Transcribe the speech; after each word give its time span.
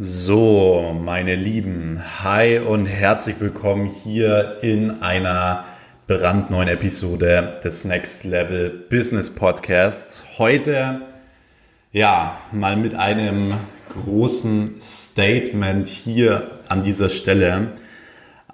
So, 0.00 0.96
meine 1.04 1.34
Lieben, 1.34 2.00
hi 2.22 2.60
und 2.60 2.86
herzlich 2.86 3.40
willkommen 3.40 3.86
hier 3.86 4.58
in 4.62 5.02
einer 5.02 5.64
brandneuen 6.06 6.68
Episode 6.68 7.58
des 7.64 7.84
Next 7.84 8.22
Level 8.22 8.70
Business 8.88 9.28
Podcasts. 9.28 10.38
Heute, 10.38 11.00
ja, 11.90 12.38
mal 12.52 12.76
mit 12.76 12.94
einem 12.94 13.54
großen 13.88 14.76
Statement 14.80 15.88
hier 15.88 16.52
an 16.68 16.84
dieser 16.84 17.08
Stelle. 17.08 17.72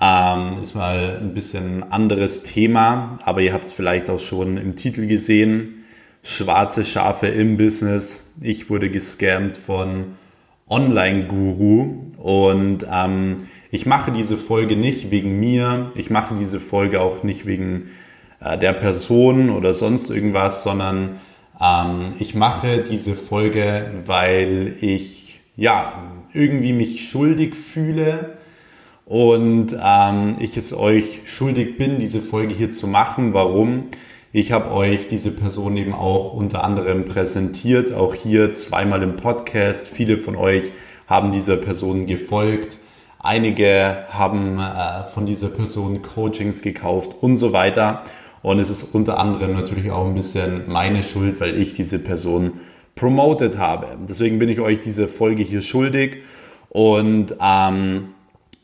Ähm, 0.00 0.62
ist 0.62 0.74
mal 0.74 1.18
ein 1.20 1.34
bisschen 1.34 1.92
anderes 1.92 2.42
Thema, 2.42 3.18
aber 3.22 3.42
ihr 3.42 3.52
habt 3.52 3.66
es 3.66 3.74
vielleicht 3.74 4.08
auch 4.08 4.18
schon 4.18 4.56
im 4.56 4.76
Titel 4.76 5.06
gesehen. 5.06 5.84
Schwarze 6.22 6.86
Schafe 6.86 7.26
im 7.26 7.58
Business. 7.58 8.30
Ich 8.40 8.70
wurde 8.70 8.88
gescammt 8.88 9.58
von 9.58 10.14
Online-Guru 10.68 12.06
und 12.16 12.86
ähm, 12.90 13.36
ich 13.70 13.86
mache 13.86 14.12
diese 14.12 14.36
Folge 14.36 14.76
nicht 14.76 15.10
wegen 15.10 15.38
mir, 15.38 15.92
ich 15.94 16.10
mache 16.10 16.34
diese 16.34 16.60
Folge 16.60 17.00
auch 17.00 17.22
nicht 17.22 17.44
wegen 17.44 17.90
äh, 18.40 18.56
der 18.58 18.72
Person 18.72 19.50
oder 19.50 19.74
sonst 19.74 20.10
irgendwas, 20.10 20.62
sondern 20.62 21.20
ähm, 21.60 22.14
ich 22.18 22.34
mache 22.34 22.80
diese 22.80 23.14
Folge, 23.14 23.92
weil 24.06 24.76
ich 24.80 25.40
ja 25.56 26.12
irgendwie 26.32 26.72
mich 26.72 27.08
schuldig 27.08 27.54
fühle 27.54 28.38
und 29.06 29.76
ähm, 29.82 30.36
ich 30.40 30.56
es 30.56 30.72
euch 30.72 31.22
schuldig 31.26 31.76
bin, 31.76 31.98
diese 31.98 32.20
Folge 32.20 32.54
hier 32.54 32.70
zu 32.70 32.86
machen. 32.86 33.34
Warum? 33.34 33.90
Ich 34.36 34.50
habe 34.50 34.72
euch 34.72 35.06
diese 35.06 35.30
Person 35.30 35.76
eben 35.76 35.94
auch 35.94 36.32
unter 36.34 36.64
anderem 36.64 37.04
präsentiert, 37.04 37.92
auch 37.92 38.14
hier 38.14 38.52
zweimal 38.52 39.00
im 39.04 39.14
Podcast. 39.14 39.94
Viele 39.94 40.16
von 40.16 40.34
euch 40.34 40.72
haben 41.06 41.30
dieser 41.30 41.56
Person 41.56 42.06
gefolgt. 42.06 42.76
Einige 43.20 44.06
haben 44.08 44.58
äh, 44.58 45.06
von 45.06 45.24
dieser 45.24 45.50
Person 45.50 46.02
Coachings 46.02 46.62
gekauft 46.62 47.14
und 47.20 47.36
so 47.36 47.52
weiter. 47.52 48.02
Und 48.42 48.58
es 48.58 48.70
ist 48.70 48.82
unter 48.92 49.20
anderem 49.20 49.52
natürlich 49.52 49.92
auch 49.92 50.04
ein 50.04 50.16
bisschen 50.16 50.64
meine 50.66 51.04
Schuld, 51.04 51.38
weil 51.38 51.54
ich 51.54 51.74
diese 51.74 52.00
Person 52.00 52.54
promoted 52.96 53.56
habe. 53.56 53.96
Deswegen 54.08 54.40
bin 54.40 54.48
ich 54.48 54.58
euch 54.58 54.80
diese 54.80 55.06
Folge 55.06 55.44
hier 55.44 55.62
schuldig. 55.62 56.24
Und 56.70 57.36
ähm, 57.40 58.14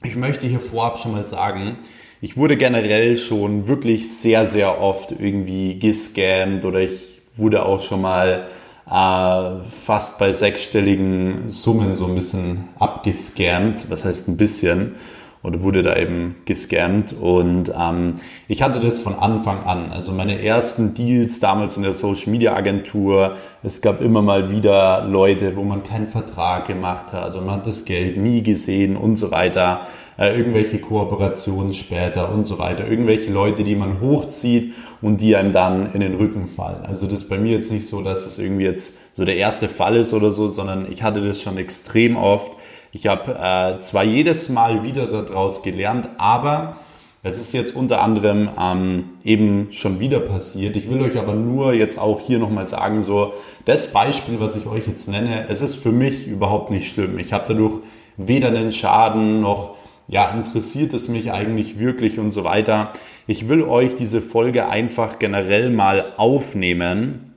ich 0.02 0.16
möchte 0.16 0.48
hier 0.48 0.58
vorab 0.58 0.98
schon 0.98 1.12
mal 1.12 1.22
sagen, 1.22 1.76
ich 2.20 2.36
wurde 2.36 2.56
generell 2.56 3.16
schon 3.16 3.66
wirklich 3.66 4.14
sehr, 4.14 4.46
sehr 4.46 4.80
oft 4.80 5.12
irgendwie 5.12 5.78
gescammt 5.78 6.64
oder 6.64 6.80
ich 6.80 7.22
wurde 7.36 7.64
auch 7.64 7.80
schon 7.80 8.02
mal 8.02 8.48
äh, 8.86 9.70
fast 9.70 10.18
bei 10.18 10.32
sechsstelligen 10.32 11.48
Summen 11.48 11.94
so 11.94 12.06
ein 12.06 12.14
bisschen 12.14 12.68
abgescammt. 12.78 13.88
Was 13.88 14.04
heißt 14.04 14.28
ein 14.28 14.36
bisschen? 14.36 14.96
Oder 15.42 15.62
wurde 15.62 15.83
da 15.83 15.96
eben 15.96 16.36
gescammt. 16.44 17.14
Und 17.14 17.72
ähm, 17.78 18.20
ich 18.46 18.62
hatte 18.62 18.78
das 18.78 19.00
von 19.00 19.14
Anfang 19.14 19.62
an. 19.64 19.91
Also 19.91 20.12
meine 20.12 20.42
ersten 20.42 20.92
Deals 20.92 21.41
damals 21.41 21.77
in 21.77 21.82
der 21.82 21.94
Social 21.94 22.30
Media 22.30 22.55
Agentur. 22.55 23.36
Es 23.62 23.80
gab 23.80 24.00
immer 24.02 24.20
mal 24.20 24.50
wieder 24.50 25.05
Leute, 25.05 25.56
wo 25.56 25.62
man 25.62 25.82
keinen 25.82 26.06
Vertrag 26.06 26.66
gemacht 26.66 27.12
hat 27.12 27.36
und 27.36 27.47
man 27.47 27.56
hat 27.56 27.66
das 27.66 27.84
Geld 27.84 28.19
nie 28.19 28.42
gesehen 28.42 28.97
und 28.97 29.16
so 29.16 29.30
weiter 29.30 29.86
äh, 30.20 30.36
irgendwelche 30.36 30.78
Kooperationen 30.78 31.72
später 31.72 32.30
und 32.30 32.44
so 32.44 32.58
weiter, 32.58 32.86
irgendwelche 32.86 33.32
Leute, 33.32 33.64
die 33.64 33.75
man 33.75 34.00
hochzieht 34.00 34.75
und 35.00 35.22
die 35.22 35.34
einem 35.34 35.52
dann 35.52 35.94
in 35.94 36.00
den 36.00 36.14
Rücken 36.14 36.47
fallen. 36.47 36.84
Also 36.84 37.06
das 37.06 37.22
ist 37.22 37.28
bei 37.30 37.38
mir 37.38 37.52
jetzt 37.52 37.72
nicht 37.72 37.86
so, 37.86 38.02
dass 38.02 38.27
es 38.27 38.38
irgendwie 38.38 38.64
jetzt 38.64 38.98
so 39.14 39.25
der 39.25 39.36
erste 39.36 39.70
Fall 39.70 39.97
ist 39.97 40.12
oder 40.12 40.30
so, 40.30 40.48
sondern 40.48 40.86
ich 40.92 41.02
hatte 41.02 41.27
das 41.27 41.41
schon 41.41 41.56
extrem 41.56 42.16
oft. 42.16 42.52
Ich 42.92 43.06
habe 43.06 43.34
äh, 43.34 43.80
zwar 43.80 44.05
jedes 44.05 44.48
Mal 44.48 44.84
wieder 44.84 45.06
daraus 45.06 45.62
gelernt, 45.62 46.08
aber 46.19 46.77
es 47.22 47.38
ist 47.38 47.52
jetzt 47.52 47.77
unter 47.77 48.00
anderem 48.00 48.48
ähm, 48.58 49.10
eben 49.24 49.69
schon 49.72 50.00
wieder 50.00 50.20
passiert. 50.20 50.75
Ich 50.76 50.91
will 50.91 51.00
euch 51.03 51.19
aber 51.19 51.34
nur 51.34 51.75
jetzt 51.75 51.98
auch 51.98 52.20
hier 52.20 52.38
nochmal 52.38 52.66
sagen, 52.66 53.03
so 53.03 53.34
das 53.64 53.92
Beispiel, 53.92 54.41
was 54.41 54.56
ich 54.56 54.66
euch 54.66 54.87
jetzt 54.87 55.09
nenne, 55.09 55.47
es 55.48 55.62
ist 55.62 55.76
für 55.76 55.92
mich 55.92 56.26
überhaupt 56.26 56.70
nicht 56.70 56.91
schlimm. 56.91 57.19
Ich 57.19 57.32
habe 57.32 57.44
dadurch 57.47 57.82
weder 58.16 58.48
einen 58.48 58.72
Schaden 58.72 59.41
noch 59.41 59.76
ja, 60.10 60.28
interessiert 60.31 60.93
es 60.93 61.06
mich 61.06 61.31
eigentlich 61.31 61.78
wirklich 61.78 62.19
und 62.19 62.31
so 62.31 62.43
weiter. 62.43 62.93
Ich 63.28 63.48
will 63.48 63.62
euch 63.62 63.94
diese 63.94 64.20
Folge 64.20 64.66
einfach 64.66 65.20
generell 65.20 65.70
mal 65.70 66.14
aufnehmen, 66.16 67.34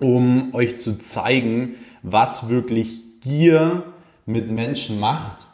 um 0.00 0.54
euch 0.54 0.76
zu 0.76 0.98
zeigen, 0.98 1.76
was 2.02 2.50
wirklich 2.50 3.00
Gier 3.22 3.84
mit 4.30 4.50
Menschen 4.50 5.00
macht 5.00 5.46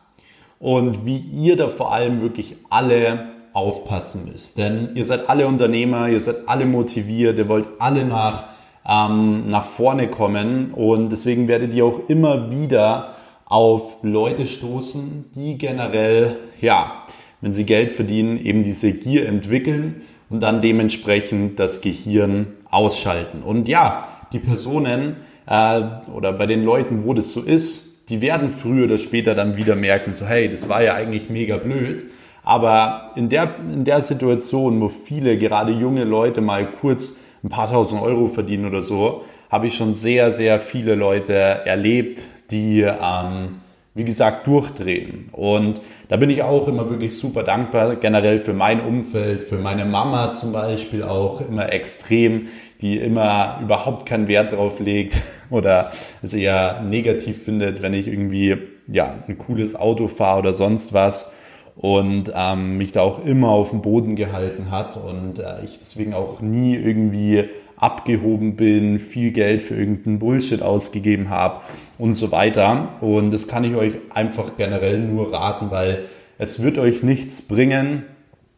und 0.59 1.05
wie 1.05 1.19
ihr 1.19 1.57
da 1.57 1.69
vor 1.69 1.93
allem 1.93 2.21
wirklich 2.21 2.57
alle 2.71 3.29
aufpassen 3.53 4.29
müsst. 4.31 4.59
Denn 4.59 4.91
ihr 4.95 5.05
seid 5.05 5.29
alle 5.29 5.47
Unternehmer, 5.47 6.09
ihr 6.09 6.21
seid 6.21 6.47
alle 6.47 6.67
motiviert, 6.67 7.39
ihr 7.39 7.49
wollt 7.49 7.69
alle 7.79 8.05
nach, 8.05 8.45
ähm, 8.87 9.49
nach 9.49 9.65
vorne 9.65 10.09
kommen 10.09 10.73
und 10.73 11.11
deswegen 11.11 11.49
werdet 11.49 11.73
ihr 11.73 11.85
auch 11.85 12.01
immer 12.09 12.51
wieder 12.51 13.15
auf 13.47 13.97
Leute 14.03 14.45
stoßen, 14.47 15.27
die 15.35 15.57
generell, 15.57 16.37
ja, 16.61 17.03
wenn 17.41 17.53
sie 17.53 17.65
Geld 17.65 17.93
verdienen, 17.93 18.37
eben 18.39 18.63
diese 18.63 18.93
Gier 18.93 19.29
entwickeln 19.29 20.03
und 20.29 20.43
dann 20.43 20.61
dementsprechend 20.61 21.61
das 21.61 21.81
Gehirn 21.81 22.49
ausschalten. 22.71 23.43
Und 23.43 23.69
ja, 23.69 24.09
die 24.33 24.39
Personen 24.39 25.17
äh, 25.47 25.83
oder 26.13 26.33
bei 26.33 26.47
den 26.47 26.63
Leuten, 26.63 27.05
wo 27.05 27.15
das 27.15 27.33
so 27.33 27.41
ist, 27.43 27.86
die 28.09 28.21
werden 28.21 28.51
früher 28.51 28.85
oder 28.85 28.99
später 28.99 29.35
dann 29.35 29.57
wieder 29.57 29.75
merken, 29.75 30.15
so 30.15 30.27
hey, 30.27 30.49
das 30.49 30.69
war 30.69 30.83
ja 30.83 30.95
eigentlich 30.95 31.29
mega 31.29 31.57
blöd. 31.57 32.05
Aber 32.43 33.11
in 33.17 33.29
der, 33.29 33.57
in 33.73 33.85
der 33.85 34.01
Situation, 34.01 34.81
wo 34.81 34.89
viele, 34.89 35.37
gerade 35.37 35.73
junge 35.73 36.05
Leute 36.05 36.41
mal 36.41 36.71
kurz 36.71 37.17
ein 37.43 37.49
paar 37.49 37.69
tausend 37.69 38.03
Euro 38.03 38.27
verdienen 38.27 38.67
oder 38.67 38.83
so, 38.83 39.25
habe 39.51 39.67
ich 39.67 39.75
schon 39.75 39.93
sehr, 39.93 40.31
sehr 40.31 40.61
viele 40.61 40.95
Leute 40.95 41.35
erlebt, 41.35 42.25
die, 42.51 42.83
ähm, 42.83 43.57
wie 43.95 44.05
gesagt, 44.05 44.47
durchdrehen. 44.47 45.29
Und 45.33 45.81
da 46.09 46.17
bin 46.17 46.31
ich 46.31 46.45
auch 46.45 46.69
immer 46.69 46.89
wirklich 46.89 47.17
super 47.17 47.43
dankbar, 47.43 47.97
generell 47.97 48.39
für 48.39 48.53
mein 48.53 48.81
Umfeld, 48.81 49.43
für 49.43 49.59
meine 49.59 49.85
Mama 49.85 50.31
zum 50.31 50.53
Beispiel 50.53 51.03
auch 51.03 51.41
immer 51.41 51.73
extrem, 51.73 52.47
die 52.81 52.99
immer 52.99 53.61
überhaupt 53.63 54.07
keinen 54.07 54.29
Wert 54.29 54.53
drauf 54.53 54.81
legt 54.81 55.19
oder 55.51 55.91
es 56.23 56.35
eher 56.35 56.83
negativ 56.83 57.43
findet, 57.43 57.83
wenn 57.83 57.95
ich 57.95 58.09
irgendwie 58.09 58.57
ja, 58.89 59.19
ein 59.27 59.39
cooles 59.39 59.75
Auto 59.75 60.09
fahre 60.09 60.41
oder 60.41 60.53
sonst 60.53 60.93
was 60.93 61.31
und 61.77 62.33
ähm, 62.35 62.79
mich 62.79 62.93
da 62.93 63.03
auch 63.03 63.25
immer 63.25 63.51
auf 63.51 63.71
dem 63.71 63.83
Boden 63.83 64.17
gehalten 64.17 64.71
hat 64.71 64.97
und 64.97 65.39
äh, 65.39 65.65
ich 65.65 65.79
deswegen 65.79 66.15
auch 66.15 66.41
nie 66.41 66.75
irgendwie 66.75 67.45
abgehoben 67.77 68.57
bin, 68.57 68.99
viel 68.99 69.33
Geld 69.33 69.61
für 69.61 69.75
irgendeinen 69.75 70.19
Bullshit 70.19 70.63
ausgegeben 70.63 71.29
habe 71.29 71.61
und 71.99 72.15
so 72.15 72.33
weiter. 72.33 72.95
Und 73.03 73.33
das 73.33 73.49
kann 73.49 73.65
ich 73.65 73.75
euch 73.75 73.97
einfach 74.11 74.57
generell 74.57 74.99
nur 74.99 75.33
raten, 75.33 75.71
weil 75.71 76.05
es 76.39 76.63
wird 76.63 76.79
euch 76.79 77.03
nichts 77.03 77.43
bringen. 77.43 78.05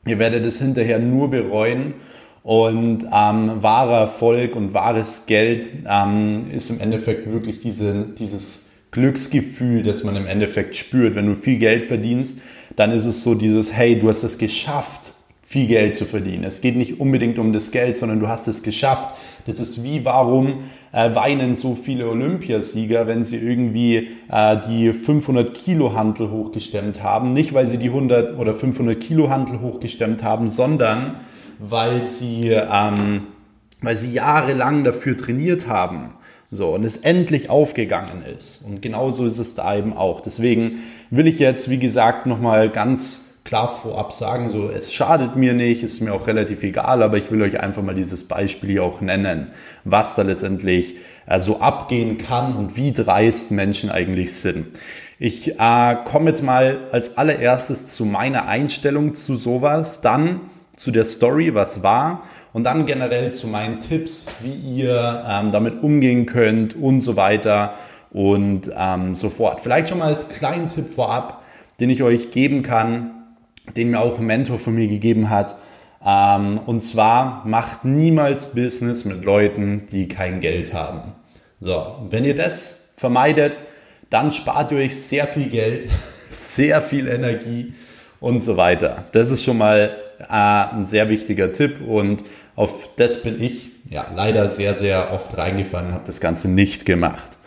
Ihr 0.07 0.21
werdet 0.21 0.47
es 0.47 0.61
hinterher 0.61 1.01
nur 1.01 1.31
bereuen. 1.31 1.95
Und 2.49 3.05
ähm, 3.13 3.63
wahrer 3.63 3.99
Erfolg 3.99 4.57
und 4.57 4.73
wahres 4.73 5.27
Geld 5.27 5.69
ähm, 5.87 6.47
ist 6.51 6.71
im 6.71 6.81
Endeffekt 6.81 7.31
wirklich 7.31 7.59
diese, 7.59 8.07
dieses 8.19 8.65
Glücksgefühl, 8.91 9.83
das 9.83 10.03
man 10.03 10.17
im 10.17 10.27
Endeffekt 10.27 10.75
spürt. 10.75 11.15
Wenn 11.15 11.27
du 11.27 11.35
viel 11.35 11.59
Geld 11.59 11.89
verdienst, 11.89 12.39
dann 12.75 12.91
ist 12.91 13.05
es 13.05 13.23
so 13.23 13.35
dieses, 13.35 13.75
hey, 13.75 13.99
du 13.99 14.09
hast 14.09 14.23
es 14.23 14.39
geschafft 14.39 15.13
viel 15.43 15.67
Geld 15.67 15.95
zu 15.95 16.07
verdienen. 16.07 16.45
Es 16.45 16.63
geht 16.63 16.77
nicht 16.77 17.01
unbedingt 17.01 17.39
um 17.39 17.53
das 17.53 17.71
Geld, 17.71 17.99
sondern 17.99 18.19
du 18.19 18.29
hast 18.29 18.49
es 18.49 18.63
geschafft. 18.63 19.15
Das 19.45 19.61
ist 19.61 19.85
wie, 19.85 20.07
warum 20.07 20.61
äh, 20.93 21.15
weinen 21.15 21.55
so 21.55 21.75
viele 21.75 22.09
Olympiasieger, 22.09 23.07
wenn 23.07 23.23
sie 23.23 23.37
irgendwie 23.37 24.09
äh, 24.31 24.57
die 24.67 24.95
500 24.95 25.53
Kilo 25.53 25.93
Hantel 25.93 26.31
hochgestemmt 26.31 27.03
haben. 27.03 27.35
Nicht, 27.35 27.53
weil 27.53 27.67
sie 27.67 27.77
die 27.77 27.89
100 27.89 28.39
oder 28.39 28.55
500 28.55 28.99
Kilo 28.99 29.29
Hantel 29.29 29.61
hochgestemmt 29.61 30.23
haben, 30.23 30.49
sondern 30.49 31.17
weil 31.59 32.05
sie, 32.05 32.49
ähm, 32.51 33.27
weil 33.81 33.97
sie 33.97 34.13
jahrelang 34.13 34.85
dafür 34.85 35.17
trainiert 35.17 35.67
haben. 35.67 36.15
So, 36.51 36.75
und 36.75 36.85
es 36.85 36.97
endlich 36.97 37.51
aufgegangen 37.51 38.23
ist. 38.23 38.63
Und 38.65 38.81
genauso 38.81 39.27
ist 39.27 39.39
es 39.39 39.55
da 39.55 39.77
eben 39.77 39.93
auch. 39.93 40.21
Deswegen 40.21 40.79
will 41.11 41.27
ich 41.27 41.39
jetzt, 41.39 41.69
wie 41.69 41.79
gesagt, 41.79 42.25
nochmal 42.25 42.71
ganz 42.71 43.23
klar 43.45 43.69
vorab 43.69 44.13
sagen, 44.13 44.51
so 44.51 44.69
es 44.69 44.93
schadet 44.93 45.37
mir 45.37 45.55
nicht, 45.55 45.83
ist 45.83 46.01
mir 46.01 46.13
auch 46.13 46.27
relativ 46.27 46.63
egal, 46.63 47.03
aber 47.03 47.17
ich 47.17 47.31
will 47.31 47.41
euch 47.41 47.61
einfach 47.61 47.83
mal 47.83 47.95
dieses 47.95 48.25
Beispiel 48.25 48.69
hier 48.71 48.85
auch 48.85 49.01
nennen, 49.01 49.53
was 49.85 50.15
da 50.17 50.23
letztendlich 50.23 50.97
äh, 51.27 51.39
so 51.39 51.61
abgehen 51.61 52.19
kann 52.19 52.55
und 52.57 52.77
wie 52.77 52.93
dreist 52.93 53.51
Menschen 53.51 53.91
eigentlich 53.91 54.35
sind. 54.35 54.69
Ich 55.19 55.59
äh, 55.59 55.97
komme 56.05 56.29
jetzt 56.29 56.43
mal 56.43 56.89
als 56.93 57.17
allererstes 57.17 57.87
zu 57.87 58.05
meiner 58.05 58.47
Einstellung 58.49 59.15
zu 59.15 59.35
sowas, 59.35 60.03
dann 60.03 60.41
zu 60.79 60.91
der 60.91 61.05
Story, 61.05 61.55
was 61.55 61.83
war 61.83 62.23
und 62.53 62.65
dann 62.65 62.87
generell 62.87 63.33
zu 63.33 63.47
meinen 63.47 63.81
Tipps, 63.81 64.27
wie 64.41 64.55
ihr 64.55 65.25
ähm, 65.29 65.53
damit 65.53 65.83
umgehen 65.83 66.25
könnt 66.25 66.75
und 66.75 67.01
so 67.01 67.17
weiter. 67.17 67.75
und 68.11 68.71
ähm, 68.75 69.15
so 69.15 69.29
fort. 69.29 69.61
Vielleicht 69.61 69.91
schon 69.91 69.99
mal 69.99 70.07
als 70.07 70.31
kleinen 70.31 70.69
Tipp 70.69 70.89
vorab, 70.89 71.43
den 71.79 71.91
ich 71.91 72.03
euch 72.03 72.31
geben 72.31 72.63
kann, 72.63 73.11
den 73.77 73.91
mir 73.91 74.01
auch 74.01 74.19
ein 74.19 74.25
Mentor 74.25 74.59
von 74.59 74.75
mir 74.75 74.89
gegeben 74.89 75.29
hat. 75.29 75.57
Ähm, 76.03 76.59
und 76.65 76.81
zwar 76.81 77.47
macht 77.47 77.85
niemals 77.85 78.55
Business 78.55 79.05
mit 79.05 79.27
Leuten, 79.27 79.85
die 79.93 80.09
kein 80.09 80.41
Geld 80.41 80.73
haben. 80.73 81.13
So, 81.61 81.97
wenn 82.09 82.25
ihr 82.25 82.35
das 82.35 82.81
vermeidet, 82.97 83.59
dann 84.11 84.33
spart 84.33 84.73
ihr 84.73 84.79
euch 84.79 84.97
sehr 84.97 85.27
viel 85.27 85.49
Geld, 85.49 85.87
sehr 86.31 86.81
viel 86.81 87.09
Energie 87.09 87.75
und 88.21 88.41
so 88.41 88.57
weiter. 88.57 89.05
Das 89.13 89.31
ist 89.31 89.45
schon 89.45 89.59
mal 89.59 89.97
ein 90.29 90.85
sehr 90.85 91.09
wichtiger 91.09 91.53
Tipp 91.53 91.81
und 91.87 92.25
auf 92.57 92.91
das 92.97 93.23
bin 93.23 93.41
ich 93.43 93.71
ja 93.89 94.07
leider 94.15 94.51
sehr, 94.51 94.75
sehr 94.75 95.13
oft 95.13 95.37
reingefallen 95.39 95.89
und 95.89 95.95
habe 95.95 96.07
das 96.07 96.21
Ganze 96.21 96.49
nicht 96.49 96.87
gemacht. 96.87 97.39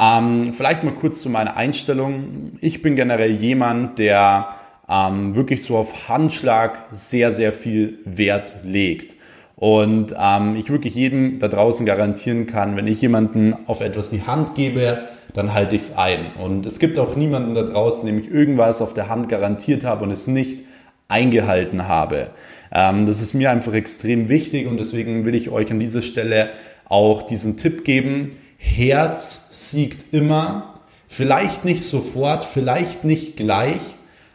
Ähm, 0.00 0.52
vielleicht 0.52 0.82
mal 0.82 0.94
kurz 0.94 1.20
zu 1.22 1.28
meiner 1.28 1.56
Einstellung. 1.56 2.52
Ich 2.60 2.80
bin 2.80 2.96
generell 2.96 3.32
jemand, 3.32 3.98
der 3.98 4.48
ähm, 4.88 5.36
wirklich 5.36 5.62
so 5.62 5.76
auf 5.76 6.08
Handschlag 6.08 6.86
sehr, 6.90 7.32
sehr 7.32 7.52
viel 7.52 7.98
Wert 8.04 8.56
legt. 8.64 9.16
Und 9.56 10.14
ähm, 10.18 10.56
ich 10.56 10.70
wirklich 10.70 10.94
jedem 10.94 11.38
da 11.38 11.48
draußen 11.48 11.84
garantieren 11.84 12.46
kann, 12.46 12.76
wenn 12.76 12.86
ich 12.86 13.02
jemanden 13.02 13.54
auf 13.66 13.82
etwas 13.82 14.08
die 14.08 14.22
Hand 14.22 14.54
gebe, 14.54 15.02
dann 15.34 15.52
halte 15.52 15.76
ich 15.76 15.82
es 15.82 15.98
ein. 15.98 16.32
Und 16.42 16.64
es 16.64 16.78
gibt 16.78 16.98
auch 16.98 17.14
niemanden 17.14 17.54
da 17.54 17.62
draußen, 17.62 18.06
dem 18.06 18.18
ich 18.18 18.30
irgendwas 18.30 18.80
auf 18.80 18.94
der 18.94 19.10
Hand 19.10 19.28
garantiert 19.28 19.84
habe 19.84 20.04
und 20.04 20.10
es 20.10 20.26
nicht 20.26 20.64
eingehalten 21.10 21.88
habe. 21.88 22.30
Ähm, 22.72 23.06
das 23.06 23.20
ist 23.20 23.34
mir 23.34 23.50
einfach 23.50 23.74
extrem 23.74 24.28
wichtig 24.28 24.66
und 24.66 24.78
deswegen 24.78 25.24
will 25.24 25.34
ich 25.34 25.50
euch 25.50 25.70
an 25.70 25.80
dieser 25.80 26.02
Stelle 26.02 26.50
auch 26.86 27.22
diesen 27.22 27.56
Tipp 27.56 27.84
geben. 27.84 28.36
Herz 28.56 29.46
siegt 29.50 30.12
immer. 30.12 30.74
Vielleicht 31.08 31.64
nicht 31.64 31.82
sofort, 31.82 32.44
vielleicht 32.44 33.02
nicht 33.02 33.36
gleich, 33.36 33.80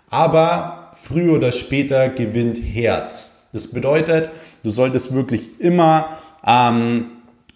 aber 0.10 0.92
früher 0.94 1.36
oder 1.36 1.54
später 1.54 2.10
gewinnt 2.10 2.57
Herz. 2.57 3.38
Das 3.54 3.69
bedeutet, 3.69 4.30
du 4.63 4.69
solltest 4.72 5.13
wirklich 5.13 5.62
immer 5.62 6.18
ähm, 6.45 7.14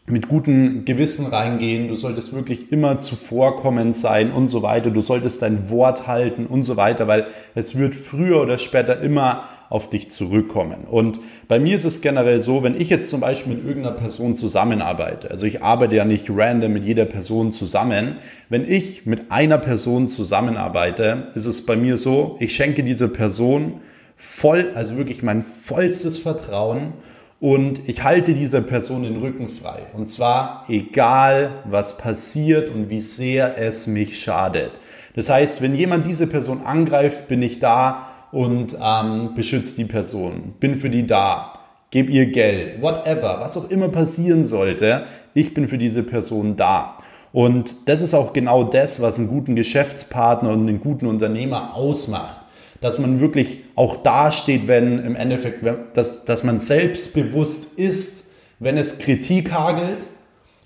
mit 0.09 0.27
gutem 0.27 0.85
Gewissen 0.85 1.25
reingehen, 1.25 1.87
du 1.87 1.95
solltest 1.95 2.33
wirklich 2.33 2.71
immer 2.71 2.97
zuvorkommend 2.97 3.95
sein 3.95 4.31
und 4.31 4.47
so 4.47 4.61
weiter, 4.61 4.89
du 4.91 5.01
solltest 5.01 5.41
dein 5.41 5.69
Wort 5.69 6.07
halten 6.07 6.45
und 6.45 6.63
so 6.63 6.77
weiter, 6.77 7.07
weil 7.07 7.27
es 7.55 7.77
wird 7.77 7.95
früher 7.95 8.41
oder 8.41 8.57
später 8.57 9.01
immer 9.01 9.43
auf 9.69 9.89
dich 9.89 10.09
zurückkommen. 10.09 10.85
Und 10.85 11.19
bei 11.47 11.59
mir 11.59 11.75
ist 11.75 11.85
es 11.85 12.01
generell 12.01 12.39
so, 12.39 12.63
wenn 12.63 12.79
ich 12.79 12.89
jetzt 12.89 13.09
zum 13.09 13.21
Beispiel 13.21 13.55
mit 13.55 13.65
irgendeiner 13.65 13.95
Person 13.95 14.35
zusammenarbeite, 14.35 15.29
also 15.29 15.45
ich 15.45 15.61
arbeite 15.61 15.95
ja 15.95 16.05
nicht 16.05 16.29
random 16.29 16.73
mit 16.73 16.85
jeder 16.85 17.05
Person 17.05 17.51
zusammen, 17.51 18.17
wenn 18.49 18.69
ich 18.69 19.05
mit 19.05 19.31
einer 19.31 19.59
Person 19.59 20.07
zusammenarbeite, 20.07 21.23
ist 21.35 21.45
es 21.45 21.65
bei 21.65 21.75
mir 21.75 21.97
so, 21.97 22.37
ich 22.39 22.55
schenke 22.55 22.83
dieser 22.83 23.09
Person 23.09 23.81
voll, 24.15 24.71
also 24.73 24.97
wirklich 24.97 25.23
mein 25.23 25.43
vollstes 25.43 26.17
Vertrauen 26.17 26.93
und 27.39 27.87
ich 27.87 28.03
halte 28.03 28.33
dieser 28.33 28.61
Person 28.61 29.03
den 29.03 29.17
Rücken 29.17 29.47
frei. 29.47 29.79
Und 29.93 30.07
zwar 30.07 30.65
egal, 30.67 31.63
was 31.65 31.97
passiert 31.97 32.69
und 32.69 32.89
wie 32.89 32.99
sehr 32.99 33.57
es 33.57 33.87
mich 33.87 34.19
schadet. 34.19 34.71
Das 35.15 35.29
heißt, 35.29 35.61
wenn 35.61 35.73
jemand 35.73 36.05
diese 36.05 36.27
Person 36.27 36.61
angreift, 36.61 37.27
bin 37.27 37.41
ich 37.41 37.59
da 37.59 38.07
und 38.31 38.77
ähm, 38.81 39.33
beschütze 39.35 39.77
die 39.77 39.85
Person, 39.85 40.53
bin 40.59 40.75
für 40.75 40.89
die 40.89 41.07
da, 41.07 41.53
gebe 41.91 42.11
ihr 42.11 42.27
Geld, 42.27 42.81
whatever, 42.81 43.37
was 43.39 43.57
auch 43.57 43.69
immer 43.69 43.89
passieren 43.89 44.43
sollte, 44.43 45.05
ich 45.33 45.53
bin 45.53 45.67
für 45.67 45.77
diese 45.77 46.03
Person 46.03 46.57
da. 46.57 46.97
Und 47.31 47.87
das 47.87 48.01
ist 48.01 48.13
auch 48.13 48.33
genau 48.33 48.63
das, 48.63 49.01
was 49.01 49.17
einen 49.17 49.29
guten 49.29 49.55
Geschäftspartner 49.55 50.49
und 50.51 50.67
einen 50.67 50.79
guten 50.79 51.07
Unternehmer 51.07 51.73
ausmacht 51.75 52.41
dass 52.81 52.99
man 52.99 53.19
wirklich 53.19 53.63
auch 53.75 53.97
dasteht, 53.97 54.67
wenn 54.67 54.99
im 54.99 55.15
Endeffekt, 55.15 55.65
dass, 55.93 56.25
dass 56.25 56.43
man 56.43 56.59
selbstbewusst 56.59 57.67
ist, 57.77 58.25
wenn 58.59 58.77
es 58.77 58.99
Kritik 58.99 59.51
hagelt 59.51 60.07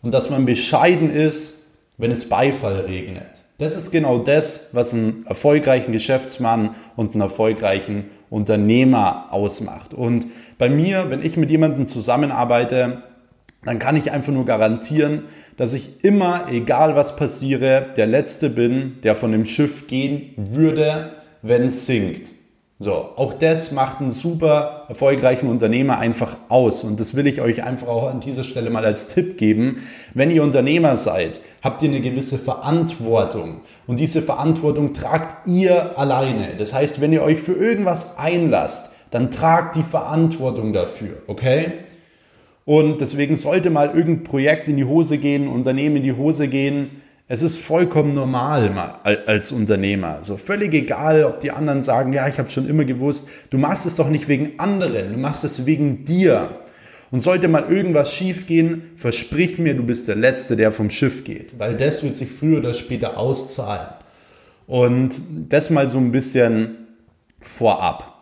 und 0.02 0.14
dass 0.14 0.30
man 0.30 0.46
bescheiden 0.46 1.10
ist, 1.10 1.68
wenn 1.98 2.12
es 2.12 2.30
Beifall 2.30 2.82
regnet. 2.82 3.44
Das 3.60 3.76
ist 3.76 3.92
genau 3.92 4.18
das, 4.18 4.70
was 4.72 4.94
einen 4.94 5.26
erfolgreichen 5.28 5.92
Geschäftsmann 5.92 6.76
und 6.96 7.14
einen 7.14 7.22
erfolgreichen 7.22 8.10
Unternehmer 8.30 9.28
ausmacht. 9.32 9.94
Und 9.94 10.26
bei 10.58 10.70
mir, 10.70 11.10
wenn 11.10 11.24
ich 11.24 11.38
mit 11.38 11.52
jemandem 11.52 11.88
zusammenarbeite, 11.88 13.04
dann 13.64 13.80
kann 13.80 13.96
ich 13.96 14.12
einfach 14.12 14.34
nur 14.34 14.46
garantieren, 14.46 15.26
dass 15.56 15.74
ich 15.74 16.04
immer, 16.04 16.48
egal 16.52 16.96
was 16.96 17.16
passiere, 17.16 17.94
der 17.96 18.08
Letzte 18.08 18.50
bin, 18.50 18.96
der 19.04 19.16
von 19.16 19.32
dem 19.32 19.46
Schiff 19.46 19.88
gehen 19.88 20.34
würde, 20.36 21.14
wenn 21.44 21.66
es 21.66 21.86
sinkt. 21.86 22.32
So, 22.80 22.92
auch 22.92 23.34
das 23.34 23.72
macht 23.72 24.02
einen 24.02 24.12
super 24.12 24.86
erfolgreichen 24.90 25.48
Unternehmer 25.48 26.00
einfach 26.00 26.38
aus. 26.50 26.84
Und 26.84 27.00
das 27.00 27.16
will 27.16 27.28
ich 27.28 27.40
euch 27.40 27.64
einfach 27.64 27.88
auch 27.88 28.10
an 28.10 28.20
dieser 28.20 28.44
Stelle 28.44 28.70
mal 28.72 28.84
als 28.84 29.08
Tipp 29.08 29.38
geben. 29.38 29.78
Wenn 30.14 30.32
ihr 30.32 30.44
Unternehmer 30.44 30.98
seid, 30.98 31.40
habt 31.62 31.82
ihr 31.82 31.90
eine 31.90 32.02
gewisse 32.02 32.40
Verantwortung. 32.40 33.62
Und 33.88 34.00
diese 34.00 34.22
Verantwortung 34.22 34.92
tragt 34.92 35.48
ihr 35.48 35.98
alleine. 35.98 36.56
Das 36.58 36.74
heißt, 36.74 37.00
wenn 37.00 37.14
ihr 37.14 37.22
euch 37.22 37.40
für 37.40 37.54
irgendwas 37.54 38.18
einlasst, 38.18 38.90
dann 39.12 39.30
tragt 39.30 39.76
die 39.76 39.84
Verantwortung 39.84 40.74
dafür, 40.74 41.22
okay? 41.28 41.74
Und 42.66 43.00
deswegen 43.00 43.38
sollte 43.38 43.70
mal 43.70 43.90
irgendein 43.96 44.24
Projekt 44.24 44.68
in 44.68 44.78
die 44.78 44.86
Hose 44.86 45.20
gehen, 45.20 45.48
Unternehmen 45.48 45.98
in 45.98 46.04
die 46.04 46.14
Hose 46.14 46.48
gehen, 46.48 47.02
es 47.28 47.42
ist 47.42 47.58
vollkommen 47.60 48.14
normal 48.14 48.70
als 49.04 49.52
Unternehmer. 49.52 50.22
So 50.22 50.38
völlig 50.38 50.74
egal, 50.74 51.24
ob 51.24 51.40
die 51.40 51.52
anderen 51.52 51.82
sagen, 51.82 52.12
ja, 52.12 52.28
ich 52.28 52.38
habe 52.38 52.50
schon 52.50 52.68
immer 52.68 52.84
gewusst, 52.84 53.30
du 53.50 53.58
machst 53.58 53.86
es 53.86 53.96
doch 53.96 54.10
nicht 54.10 54.28
wegen 54.28 54.60
anderen, 54.60 55.14
du 55.14 55.18
machst 55.18 55.44
es 55.44 55.66
wegen 55.66 56.04
dir. 56.06 56.60
Und 57.12 57.22
sollte 57.22 57.48
mal 57.48 57.72
irgendwas 57.72 58.12
schiefgehen, 58.12 58.92
versprich 58.96 59.60
mir, 59.60 59.76
du 59.76 59.84
bist 59.84 60.08
der 60.08 60.16
Letzte, 60.16 60.56
der 60.56 60.72
vom 60.72 60.90
Schiff 60.90 61.24
geht, 61.24 61.60
weil 61.60 61.78
das 61.78 62.04
wird 62.04 62.18
sich 62.18 62.32
früher 62.32 62.58
oder 62.58 62.74
später 62.74 63.18
auszahlen. 63.18 63.88
Und 64.66 65.22
das 65.50 65.70
mal 65.70 65.88
so 65.88 66.00
ein 66.00 66.12
bisschen 66.12 66.88
vorab. 67.40 68.13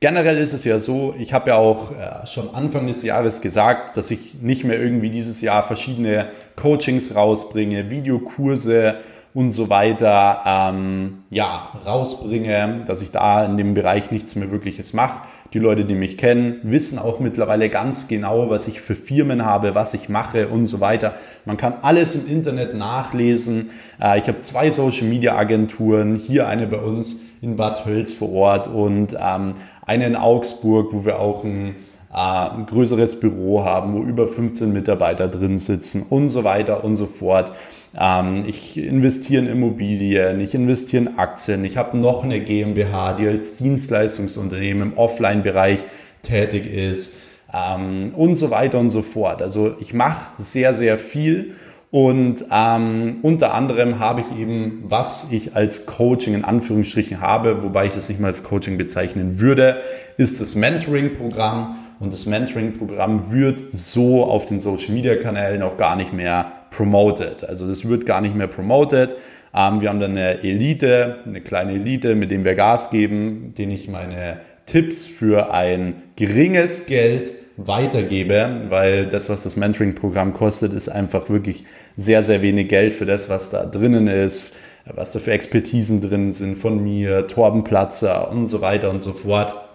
Generell 0.00 0.38
ist 0.38 0.52
es 0.52 0.62
ja 0.64 0.78
so, 0.78 1.12
ich 1.18 1.32
habe 1.32 1.50
ja 1.50 1.56
auch 1.56 1.90
äh, 1.90 2.24
schon 2.24 2.54
Anfang 2.54 2.86
des 2.86 3.02
Jahres 3.02 3.40
gesagt, 3.40 3.96
dass 3.96 4.12
ich 4.12 4.34
nicht 4.40 4.62
mehr 4.62 4.80
irgendwie 4.80 5.10
dieses 5.10 5.40
Jahr 5.40 5.64
verschiedene 5.64 6.28
Coachings 6.54 7.16
rausbringe, 7.16 7.90
Videokurse 7.90 8.98
und 9.34 9.50
so 9.50 9.68
weiter 9.70 10.42
ähm, 10.46 11.24
ja, 11.30 11.72
rausbringe, 11.84 12.84
dass 12.86 13.02
ich 13.02 13.10
da 13.10 13.44
in 13.44 13.56
dem 13.56 13.74
Bereich 13.74 14.12
nichts 14.12 14.36
mehr 14.36 14.52
Wirkliches 14.52 14.92
mache. 14.92 15.22
Die 15.54 15.58
Leute, 15.58 15.86
die 15.86 15.94
mich 15.94 16.18
kennen, 16.18 16.60
wissen 16.62 16.98
auch 16.98 17.20
mittlerweile 17.20 17.70
ganz 17.70 18.06
genau, 18.06 18.50
was 18.50 18.68
ich 18.68 18.82
für 18.82 18.94
Firmen 18.94 19.46
habe, 19.46 19.74
was 19.74 19.94
ich 19.94 20.10
mache 20.10 20.48
und 20.48 20.66
so 20.66 20.80
weiter. 20.80 21.14
Man 21.46 21.56
kann 21.56 21.74
alles 21.80 22.14
im 22.14 22.26
Internet 22.26 22.74
nachlesen. 22.74 23.70
Äh, 23.98 24.18
ich 24.18 24.28
habe 24.28 24.38
zwei 24.40 24.68
Social-Media-Agenturen, 24.68 26.16
hier 26.16 26.46
eine 26.48 26.66
bei 26.66 26.78
uns 26.78 27.20
in 27.40 27.56
Bad 27.56 27.86
Hölz 27.86 28.12
vor 28.12 28.30
Ort 28.30 28.66
und 28.66 29.16
ähm, 29.18 29.54
eine 29.86 30.06
in 30.06 30.16
Augsburg, 30.16 30.92
wo 30.92 31.06
wir 31.06 31.18
auch 31.18 31.44
ein, 31.44 31.76
ein 32.10 32.66
größeres 32.66 33.20
Büro 33.20 33.64
haben, 33.64 33.92
wo 33.92 34.02
über 34.02 34.26
15 34.26 34.72
Mitarbeiter 34.72 35.28
drin 35.28 35.58
sitzen 35.58 36.06
und 36.08 36.28
so 36.28 36.44
weiter 36.44 36.84
und 36.84 36.96
so 36.96 37.06
fort. 37.06 37.52
Ähm, 37.98 38.44
ich 38.46 38.78
investiere 38.78 39.42
in 39.42 39.48
Immobilien, 39.48 40.40
ich 40.40 40.54
investiere 40.54 41.04
in 41.04 41.18
Aktien, 41.18 41.64
ich 41.64 41.76
habe 41.76 41.98
noch 41.98 42.24
eine 42.24 42.40
GmbH, 42.40 43.14
die 43.14 43.26
als 43.26 43.56
Dienstleistungsunternehmen 43.58 44.92
im 44.92 44.98
Offline-Bereich 44.98 45.80
tätig 46.22 46.66
ist 46.66 47.14
ähm, 47.52 48.12
und 48.16 48.36
so 48.36 48.50
weiter 48.50 48.78
und 48.78 48.90
so 48.90 49.02
fort. 49.02 49.42
Also 49.42 49.74
ich 49.80 49.92
mache 49.92 50.30
sehr, 50.38 50.74
sehr 50.74 50.98
viel 50.98 51.54
und 51.90 52.44
ähm, 52.52 53.16
unter 53.22 53.54
anderem 53.54 53.98
habe 53.98 54.20
ich 54.20 54.38
eben, 54.38 54.82
was 54.84 55.28
ich 55.30 55.56
als 55.56 55.86
Coaching 55.86 56.34
in 56.34 56.44
Anführungsstrichen 56.44 57.22
habe, 57.22 57.62
wobei 57.62 57.86
ich 57.86 57.94
das 57.94 58.10
nicht 58.10 58.20
mal 58.20 58.28
als 58.28 58.42
Coaching 58.42 58.76
bezeichnen 58.76 59.40
würde, 59.40 59.80
ist 60.18 60.40
das 60.40 60.54
Mentoring-Programm. 60.54 61.76
Und 62.00 62.12
das 62.12 62.26
Mentoring-Programm 62.26 63.32
wird 63.32 63.62
so 63.70 64.24
auf 64.24 64.46
den 64.46 64.58
Social-Media-Kanälen 64.58 65.62
auch 65.62 65.76
gar 65.76 65.96
nicht 65.96 66.12
mehr 66.12 66.52
promoted. 66.70 67.44
Also 67.44 67.66
das 67.66 67.88
wird 67.88 68.06
gar 68.06 68.20
nicht 68.20 68.34
mehr 68.34 68.46
promoted. 68.46 69.16
Ähm, 69.54 69.80
wir 69.80 69.88
haben 69.88 69.98
dann 69.98 70.12
eine 70.12 70.42
Elite, 70.42 71.18
eine 71.26 71.40
kleine 71.40 71.72
Elite, 71.72 72.14
mit 72.14 72.30
dem 72.30 72.44
wir 72.44 72.54
Gas 72.54 72.90
geben, 72.90 73.54
denen 73.56 73.72
ich 73.72 73.88
meine 73.88 74.40
Tipps 74.66 75.06
für 75.06 75.52
ein 75.52 76.02
geringes 76.16 76.86
Geld 76.86 77.32
weitergebe, 77.56 78.62
weil 78.68 79.06
das, 79.06 79.28
was 79.28 79.42
das 79.42 79.56
Mentoring-Programm 79.56 80.32
kostet, 80.32 80.72
ist 80.72 80.88
einfach 80.88 81.28
wirklich 81.28 81.64
sehr, 81.96 82.22
sehr 82.22 82.42
wenig 82.42 82.68
Geld 82.68 82.92
für 82.92 83.06
das, 83.06 83.28
was 83.28 83.50
da 83.50 83.64
drinnen 83.64 84.06
ist, 84.06 84.52
was 84.84 85.12
da 85.12 85.18
für 85.18 85.32
Expertisen 85.32 86.00
drin 86.00 86.30
sind 86.30 86.56
von 86.56 86.82
mir, 86.82 87.26
Torben 87.26 87.64
Platzer 87.64 88.30
und 88.30 88.46
so 88.46 88.60
weiter 88.60 88.90
und 88.90 89.00
so 89.00 89.12
fort. 89.12 89.67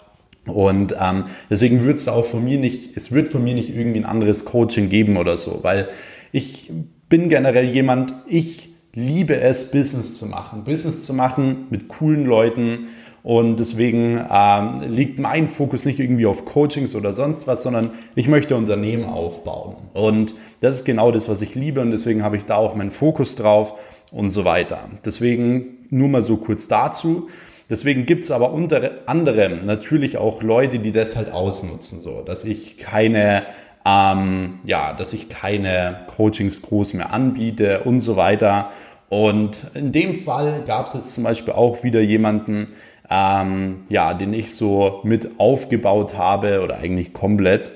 Und 0.45 0.95
ähm, 0.99 1.25
deswegen 1.49 1.85
wird 1.85 1.97
es 1.97 2.07
auch 2.07 2.25
von 2.25 2.43
mir 2.43 2.57
nicht, 2.57 2.97
es 2.97 3.11
wird 3.11 3.27
von 3.27 3.43
mir 3.43 3.53
nicht 3.53 3.75
irgendwie 3.75 3.99
ein 3.99 4.05
anderes 4.05 4.45
Coaching 4.45 4.89
geben 4.89 5.17
oder 5.17 5.37
so, 5.37 5.59
weil 5.61 5.87
ich 6.31 6.71
bin 7.07 7.29
generell 7.29 7.65
jemand, 7.65 8.13
ich 8.27 8.69
liebe 8.95 9.39
es, 9.39 9.71
Business 9.71 10.17
zu 10.17 10.25
machen. 10.25 10.63
Business 10.63 11.05
zu 11.05 11.13
machen 11.13 11.67
mit 11.69 11.87
coolen 11.87 12.25
Leuten. 12.25 12.87
Und 13.23 13.57
deswegen 13.57 14.21
ähm, 14.29 14.81
liegt 14.87 15.17
mein 15.17 15.47
Fokus 15.47 15.85
nicht 15.85 15.99
irgendwie 15.99 16.25
auf 16.25 16.43
Coachings 16.43 16.93
oder 16.93 17.13
sonst 17.13 17.47
was, 17.47 17.63
sondern 17.63 17.91
ich 18.15 18.27
möchte 18.27 18.57
Unternehmen 18.57 19.05
aufbauen. 19.05 19.77
Und 19.93 20.35
das 20.59 20.75
ist 20.75 20.85
genau 20.85 21.09
das, 21.11 21.29
was 21.29 21.41
ich 21.41 21.55
liebe. 21.55 21.79
Und 21.79 21.91
deswegen 21.91 22.21
habe 22.21 22.35
ich 22.35 22.43
da 22.43 22.57
auch 22.57 22.75
meinen 22.75 22.91
Fokus 22.91 23.35
drauf 23.37 23.75
und 24.11 24.29
so 24.29 24.43
weiter. 24.43 24.89
Deswegen 25.05 25.87
nur 25.89 26.09
mal 26.09 26.21
so 26.21 26.35
kurz 26.35 26.67
dazu. 26.67 27.29
Deswegen 27.69 28.05
gibt 28.05 28.25
es 28.25 28.31
aber 28.31 28.51
unter 28.51 28.91
anderem 29.05 29.65
natürlich 29.65 30.17
auch 30.17 30.43
Leute, 30.43 30.79
die 30.79 30.91
das 30.91 31.15
halt 31.15 31.31
ausnutzen, 31.31 32.01
so 32.01 32.21
dass 32.21 32.43
ich 32.43 32.77
keine 32.77 33.43
ähm, 33.85 34.59
ja, 34.63 34.93
dass 34.93 35.13
ich 35.13 35.29
keine 35.29 36.05
Coachings 36.07 36.61
groß 36.61 36.93
mehr 36.93 37.11
anbiete 37.11 37.81
und 37.81 37.99
so 37.99 38.15
weiter. 38.15 38.71
Und 39.09 39.65
in 39.73 39.91
dem 39.91 40.15
Fall 40.15 40.63
gab 40.65 40.87
es 40.87 40.93
jetzt 40.93 41.13
zum 41.13 41.23
Beispiel 41.23 41.53
auch 41.53 41.83
wieder 41.83 42.01
jemanden, 42.01 42.67
ähm, 43.09 43.83
ja, 43.89 44.13
den 44.13 44.33
ich 44.33 44.55
so 44.55 45.01
mit 45.03 45.39
aufgebaut 45.39 46.17
habe 46.17 46.61
oder 46.61 46.77
eigentlich 46.77 47.13
komplett, 47.13 47.71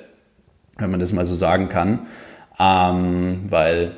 wenn 0.78 0.90
man 0.90 1.00
das 1.00 1.12
mal 1.12 1.26
so 1.26 1.36
sagen 1.36 1.70
kann, 1.70 2.08
ähm, 2.60 3.42
weil 3.50 3.98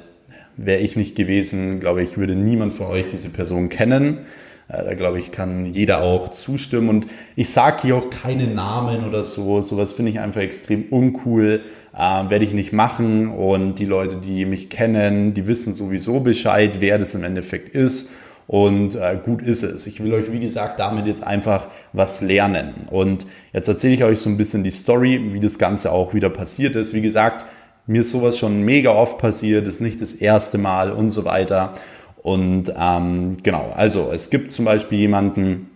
wäre 0.57 0.79
ich 0.79 0.97
nicht 0.97 1.15
gewesen, 1.15 1.79
glaube 1.79 2.03
ich, 2.03 2.17
würde 2.17 2.35
niemand 2.35 2.73
von 2.73 2.87
euch 2.87 3.07
diese 3.07 3.29
Person 3.29 3.69
kennen. 3.69 4.25
Äh, 4.69 4.85
da 4.85 4.93
glaube 4.93 5.19
ich, 5.19 5.31
kann 5.31 5.65
jeder 5.65 6.01
auch 6.01 6.29
zustimmen. 6.29 6.89
Und 6.89 7.07
ich 7.35 7.49
sage 7.49 7.81
hier 7.81 7.95
auch 7.97 8.09
keine 8.09 8.47
Namen 8.47 9.05
oder 9.05 9.23
so. 9.23 9.61
Sowas 9.61 9.93
finde 9.93 10.11
ich 10.11 10.19
einfach 10.19 10.41
extrem 10.41 10.85
uncool. 10.89 11.61
Äh, 11.93 12.29
Werde 12.29 12.45
ich 12.45 12.53
nicht 12.53 12.71
machen. 12.71 13.29
Und 13.29 13.75
die 13.75 13.85
Leute, 13.85 14.17
die 14.17 14.45
mich 14.45 14.69
kennen, 14.69 15.33
die 15.33 15.47
wissen 15.47 15.73
sowieso 15.73 16.21
Bescheid, 16.21 16.77
wer 16.79 16.97
das 16.97 17.15
im 17.15 17.23
Endeffekt 17.23 17.75
ist. 17.75 18.09
Und 18.47 18.95
äh, 18.95 19.19
gut 19.23 19.43
ist 19.43 19.61
es. 19.61 19.85
Ich 19.85 20.03
will 20.03 20.11
euch, 20.11 20.31
wie 20.31 20.39
gesagt, 20.39 20.79
damit 20.79 21.05
jetzt 21.05 21.21
einfach 21.23 21.67
was 21.93 22.21
lernen. 22.21 22.73
Und 22.89 23.27
jetzt 23.53 23.67
erzähle 23.67 23.93
ich 23.93 24.03
euch 24.03 24.19
so 24.19 24.29
ein 24.29 24.37
bisschen 24.37 24.63
die 24.63 24.71
Story, 24.71 25.33
wie 25.33 25.39
das 25.39 25.59
Ganze 25.59 25.91
auch 25.91 26.15
wieder 26.15 26.31
passiert 26.31 26.75
ist. 26.75 26.93
Wie 26.93 27.01
gesagt, 27.01 27.45
mir 27.85 28.01
ist 28.01 28.09
sowas 28.09 28.37
schon 28.37 28.63
mega 28.63 28.91
oft 28.91 29.19
passiert, 29.19 29.67
ist 29.67 29.81
nicht 29.81 30.01
das 30.01 30.13
erste 30.13 30.57
Mal 30.57 30.91
und 30.91 31.09
so 31.09 31.25
weiter. 31.25 31.73
Und 32.21 32.73
ähm, 32.77 33.37
genau, 33.43 33.71
also 33.75 34.11
es 34.13 34.29
gibt 34.29 34.51
zum 34.51 34.65
Beispiel 34.65 34.99
jemanden, 34.99 35.69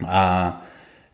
äh, 0.00 0.50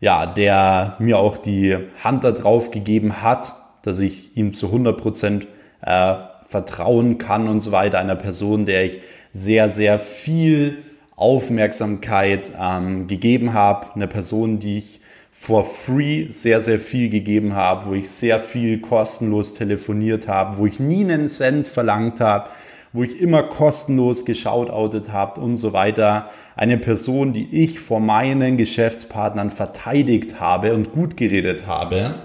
ja, 0.01 0.25
der 0.25 0.95
mir 0.99 1.17
auch 1.17 1.37
die 1.37 1.77
Hand 2.03 2.23
da 2.23 2.31
drauf 2.31 2.71
gegeben 2.71 3.21
hat, 3.21 3.53
dass 3.83 3.99
ich 3.99 4.35
ihm 4.37 4.53
zu 4.53 4.67
100 4.67 4.97
Prozent 4.97 5.47
äh, 5.81 6.15
vertrauen 6.47 7.17
kann 7.17 7.47
und 7.47 7.59
so 7.59 7.71
weiter. 7.71 7.99
Einer 7.99 8.15
Person, 8.15 8.65
der 8.65 8.85
ich 8.85 9.01
sehr, 9.31 9.69
sehr 9.69 9.99
viel 9.99 10.79
Aufmerksamkeit 11.15 12.51
ähm, 12.59 13.07
gegeben 13.07 13.53
habe. 13.53 13.87
Eine 13.93 14.07
Person, 14.07 14.59
die 14.59 14.79
ich 14.79 15.01
for 15.31 15.63
free 15.63 16.27
sehr, 16.29 16.61
sehr 16.61 16.79
viel 16.79 17.09
gegeben 17.09 17.53
habe, 17.53 17.85
wo 17.85 17.93
ich 17.93 18.09
sehr 18.09 18.39
viel 18.39 18.79
kostenlos 18.79 19.53
telefoniert 19.53 20.27
habe, 20.27 20.57
wo 20.57 20.65
ich 20.65 20.79
nie 20.79 21.03
einen 21.03 21.27
Cent 21.27 21.67
verlangt 21.67 22.19
habe, 22.19 22.49
wo 22.91 23.03
ich 23.03 23.19
immer 23.19 23.43
kostenlos 23.43 24.25
geschautoutet 24.25 25.11
habe 25.11 25.41
und 25.41 25.57
so 25.57 25.73
weiter. 25.73 26.29
Eine 26.55 26.77
Person, 26.77 27.33
die 27.33 27.47
ich 27.51 27.79
vor 27.79 27.99
meinen 27.99 28.57
Geschäftspartnern 28.57 29.51
verteidigt 29.51 30.39
habe 30.39 30.73
und 30.73 30.91
gut 30.91 31.17
geredet 31.17 31.67
habe. 31.67 32.15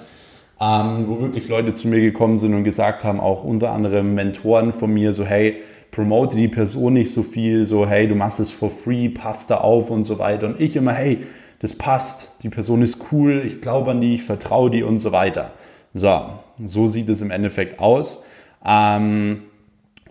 Ähm, 0.61 1.09
wo 1.09 1.21
wirklich 1.21 1.49
Leute 1.49 1.75
zu 1.75 1.89
mir 1.89 2.01
gekommen 2.01 2.39
sind 2.39 2.55
und 2.55 2.65
gesagt 2.65 3.05
haben, 3.05 3.21
auch 3.21 3.45
unter 3.45 3.73
anderem 3.73 4.15
Mentoren 4.15 4.73
von 4.73 4.93
mir, 4.93 5.13
so 5.13 5.25
hey, 5.25 5.57
promote 5.91 6.37
die 6.37 6.49
Person 6.49 6.95
nicht 6.95 7.13
so 7.13 7.23
viel, 7.23 7.67
so 7.67 7.87
hey, 7.87 8.09
du 8.09 8.15
machst 8.15 8.41
es 8.41 8.51
for 8.51 8.71
free, 8.71 9.09
passt 9.09 9.51
da 9.51 9.59
auf 9.59 9.91
und 9.91 10.05
so 10.05 10.19
weiter. 10.19 10.47
Und 10.47 10.61
ich 10.61 10.77
immer, 10.77 10.93
hey, 10.93 11.19
das 11.59 11.75
passt, 11.75 12.35
die 12.43 12.49
Person 12.49 12.83
ist 12.83 12.99
cool, 13.13 13.43
ich 13.45 13.61
glaube 13.61 13.91
an 13.91 14.01
die, 14.01 14.15
ich 14.15 14.23
vertraue 14.23 14.71
die 14.71 14.83
und 14.83 14.99
so 14.99 15.13
weiter. 15.13 15.53
So, 15.93 16.25
so 16.65 16.87
sieht 16.87 17.09
es 17.09 17.21
im 17.21 17.31
Endeffekt 17.31 17.79
aus. 17.79 18.23
Ähm, 18.67 19.43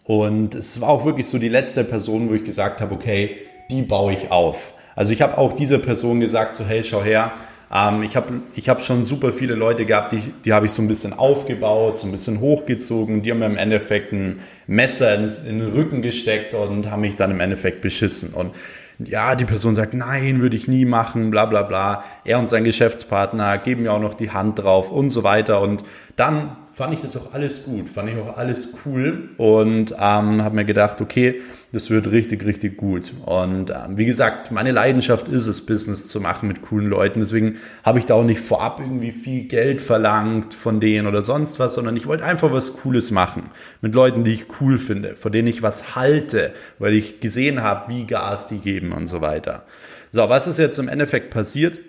und 0.03 0.55
es 0.55 0.81
war 0.81 0.89
auch 0.89 1.05
wirklich 1.05 1.27
so 1.27 1.37
die 1.37 1.49
letzte 1.49 1.83
Person, 1.83 2.29
wo 2.29 2.33
ich 2.33 2.43
gesagt 2.43 2.81
habe, 2.81 2.93
okay, 2.93 3.37
die 3.71 3.81
baue 3.81 4.13
ich 4.13 4.31
auf. 4.31 4.73
Also 4.95 5.13
ich 5.13 5.21
habe 5.21 5.37
auch 5.37 5.53
dieser 5.53 5.79
Person 5.79 6.19
gesagt, 6.19 6.55
so 6.55 6.65
hey, 6.65 6.83
schau 6.83 7.01
her, 7.01 7.33
ähm, 7.73 8.03
ich 8.03 8.15
habe 8.15 8.41
ich 8.53 8.69
hab 8.69 8.81
schon 8.81 9.03
super 9.03 9.31
viele 9.31 9.55
Leute 9.55 9.85
gehabt, 9.85 10.11
die, 10.11 10.21
die 10.45 10.53
habe 10.53 10.67
ich 10.67 10.73
so 10.73 10.81
ein 10.81 10.87
bisschen 10.87 11.13
aufgebaut, 11.13 11.97
so 11.97 12.07
ein 12.07 12.11
bisschen 12.11 12.39
hochgezogen, 12.39 13.23
die 13.23 13.31
haben 13.31 13.39
mir 13.39 13.47
im 13.47 13.57
Endeffekt 13.57 14.11
ein 14.11 14.41
Messer 14.67 15.15
in, 15.15 15.23
in 15.47 15.59
den 15.59 15.71
Rücken 15.71 16.01
gesteckt 16.01 16.53
und 16.53 16.91
haben 16.91 17.01
mich 17.01 17.15
dann 17.15 17.31
im 17.31 17.39
Endeffekt 17.39 17.81
beschissen. 17.81 18.33
Und 18.33 18.51
ja, 18.99 19.35
die 19.35 19.45
Person 19.45 19.73
sagt, 19.73 19.95
nein, 19.95 20.41
würde 20.41 20.55
ich 20.55 20.67
nie 20.67 20.85
machen, 20.85 21.31
bla 21.31 21.45
bla 21.45 21.63
bla. 21.63 22.03
Er 22.25 22.37
und 22.39 22.47
sein 22.47 22.63
Geschäftspartner 22.63 23.57
geben 23.57 23.83
mir 23.83 23.93
auch 23.93 23.99
noch 23.99 24.13
die 24.13 24.31
Hand 24.31 24.59
drauf 24.59 24.91
und 24.91 25.09
so 25.09 25.23
weiter. 25.23 25.61
Und 25.61 25.83
dann 26.15 26.57
fand 26.73 26.91
ich 26.95 27.01
das 27.01 27.15
auch 27.15 27.33
alles 27.33 27.65
gut, 27.65 27.87
fand 27.87 28.09
ich 28.09 28.17
auch 28.17 28.35
alles 28.35 28.69
cool 28.83 29.27
und 29.37 29.91
ähm, 29.91 30.43
habe 30.43 30.55
mir 30.55 30.65
gedacht, 30.65 31.01
okay, 31.01 31.39
das 31.71 31.91
wird 31.91 32.11
richtig, 32.11 32.45
richtig 32.45 32.77
gut. 32.77 33.13
Und 33.25 33.69
ähm, 33.69 33.97
wie 33.97 34.05
gesagt, 34.05 34.51
meine 34.51 34.71
Leidenschaft 34.71 35.27
ist 35.27 35.45
es, 35.45 35.65
Business 35.67 36.07
zu 36.07 36.19
machen 36.19 36.47
mit 36.47 36.63
coolen 36.63 36.87
Leuten. 36.87 37.19
Deswegen 37.19 37.57
habe 37.83 37.99
ich 37.99 38.05
da 38.05 38.15
auch 38.15 38.23
nicht 38.23 38.41
vorab 38.41 38.79
irgendwie 38.79 39.11
viel 39.11 39.43
Geld 39.43 39.81
verlangt 39.81 40.55
von 40.55 40.79
denen 40.79 41.05
oder 41.05 41.21
sonst 41.21 41.59
was, 41.59 41.75
sondern 41.75 41.95
ich 41.95 42.07
wollte 42.07 42.25
einfach 42.25 42.51
was 42.51 42.73
Cooles 42.73 43.11
machen 43.11 43.51
mit 43.81 43.93
Leuten, 43.93 44.23
die 44.23 44.33
ich 44.33 44.47
cool 44.59 44.79
finde, 44.79 45.15
von 45.15 45.31
denen 45.31 45.47
ich 45.47 45.61
was 45.61 45.95
halte, 45.95 46.53
weil 46.79 46.93
ich 46.93 47.19
gesehen 47.19 47.61
habe, 47.61 47.87
wie 47.89 48.07
Gas 48.07 48.47
die 48.47 48.57
geben 48.57 48.93
und 48.93 49.05
so 49.05 49.21
weiter. 49.21 49.65
So, 50.09 50.27
was 50.27 50.47
ist 50.47 50.57
jetzt 50.57 50.79
im 50.79 50.87
Endeffekt 50.87 51.29
passiert? 51.29 51.81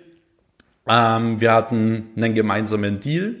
Ähm, 0.87 1.41
wir 1.41 1.53
hatten 1.53 2.09
einen 2.15 2.35
gemeinsamen 2.35 2.99
Deal. 2.99 3.37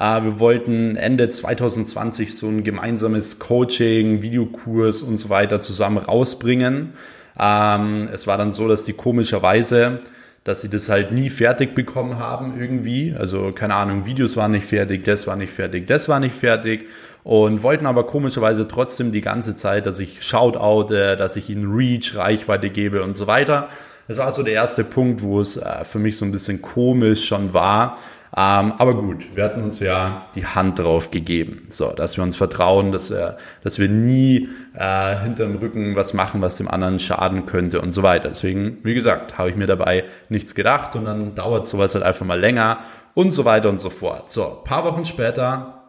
Äh, 0.00 0.24
wir 0.24 0.40
wollten 0.40 0.96
Ende 0.96 1.28
2020 1.28 2.36
so 2.36 2.48
ein 2.48 2.64
gemeinsames 2.64 3.38
Coaching, 3.38 4.22
Videokurs 4.22 5.02
und 5.02 5.18
so 5.18 5.28
weiter 5.28 5.60
zusammen 5.60 5.98
rausbringen. 5.98 6.94
Ähm, 7.38 8.08
es 8.12 8.26
war 8.26 8.38
dann 8.38 8.50
so, 8.50 8.66
dass 8.66 8.84
die 8.84 8.94
komischerweise 8.94 10.00
dass 10.44 10.62
sie 10.62 10.70
das 10.70 10.88
halt 10.88 11.12
nie 11.12 11.28
fertig 11.28 11.74
bekommen 11.74 12.18
haben 12.18 12.58
irgendwie. 12.58 13.14
Also 13.16 13.52
keine 13.52 13.74
Ahnung, 13.74 14.06
Videos 14.06 14.36
waren 14.36 14.52
nicht 14.52 14.66
fertig, 14.66 15.04
das 15.04 15.26
war 15.26 15.36
nicht 15.36 15.52
fertig, 15.52 15.86
das 15.86 16.08
war 16.08 16.18
nicht 16.18 16.34
fertig 16.34 16.88
und 17.24 17.62
wollten 17.62 17.86
aber 17.86 18.06
komischerweise 18.06 18.66
trotzdem 18.66 19.12
die 19.12 19.20
ganze 19.20 19.54
Zeit, 19.54 19.86
dass 19.86 19.98
ich 19.98 20.22
Shoutoute, 20.22 21.16
dass 21.16 21.36
ich 21.36 21.50
ihnen 21.50 21.70
Reach, 21.70 22.16
Reichweite 22.16 22.70
gebe 22.70 23.02
und 23.02 23.14
so 23.14 23.26
weiter. 23.26 23.68
Das 24.08 24.16
war 24.18 24.32
so 24.32 24.42
der 24.42 24.54
erste 24.54 24.82
Punkt, 24.82 25.22
wo 25.22 25.40
es 25.40 25.56
äh, 25.56 25.84
für 25.84 25.98
mich 25.98 26.16
so 26.16 26.24
ein 26.24 26.32
bisschen 26.32 26.62
komisch 26.62 27.26
schon 27.26 27.52
war, 27.52 27.98
ähm, 28.36 28.72
aber 28.78 28.94
gut, 28.94 29.34
wir 29.34 29.42
hatten 29.42 29.62
uns 29.62 29.80
ja 29.80 30.26
die 30.36 30.46
Hand 30.46 30.78
drauf 30.78 31.10
gegeben, 31.10 31.66
so, 31.68 31.90
dass 31.90 32.16
wir 32.16 32.22
uns 32.22 32.36
vertrauen, 32.36 32.92
dass, 32.92 33.10
äh, 33.10 33.32
dass 33.64 33.80
wir 33.80 33.88
nie 33.88 34.48
äh, 34.74 35.16
hinterm 35.16 35.56
Rücken 35.56 35.96
was 35.96 36.14
machen, 36.14 36.40
was 36.40 36.56
dem 36.56 36.68
anderen 36.68 37.00
schaden 37.00 37.46
könnte 37.46 37.80
und 37.80 37.90
so 37.90 38.04
weiter. 38.04 38.28
Deswegen, 38.28 38.78
wie 38.84 38.94
gesagt, 38.94 39.36
habe 39.36 39.50
ich 39.50 39.56
mir 39.56 39.66
dabei 39.66 40.04
nichts 40.28 40.54
gedacht 40.54 40.94
und 40.94 41.06
dann 41.06 41.34
dauert 41.34 41.66
sowas 41.66 41.94
halt 41.94 42.04
einfach 42.04 42.24
mal 42.24 42.38
länger 42.38 42.78
und 43.14 43.32
so 43.32 43.44
weiter 43.44 43.68
und 43.68 43.78
so 43.78 43.90
fort. 43.90 44.30
So, 44.30 44.60
paar 44.64 44.84
Wochen 44.84 45.04
später 45.04 45.79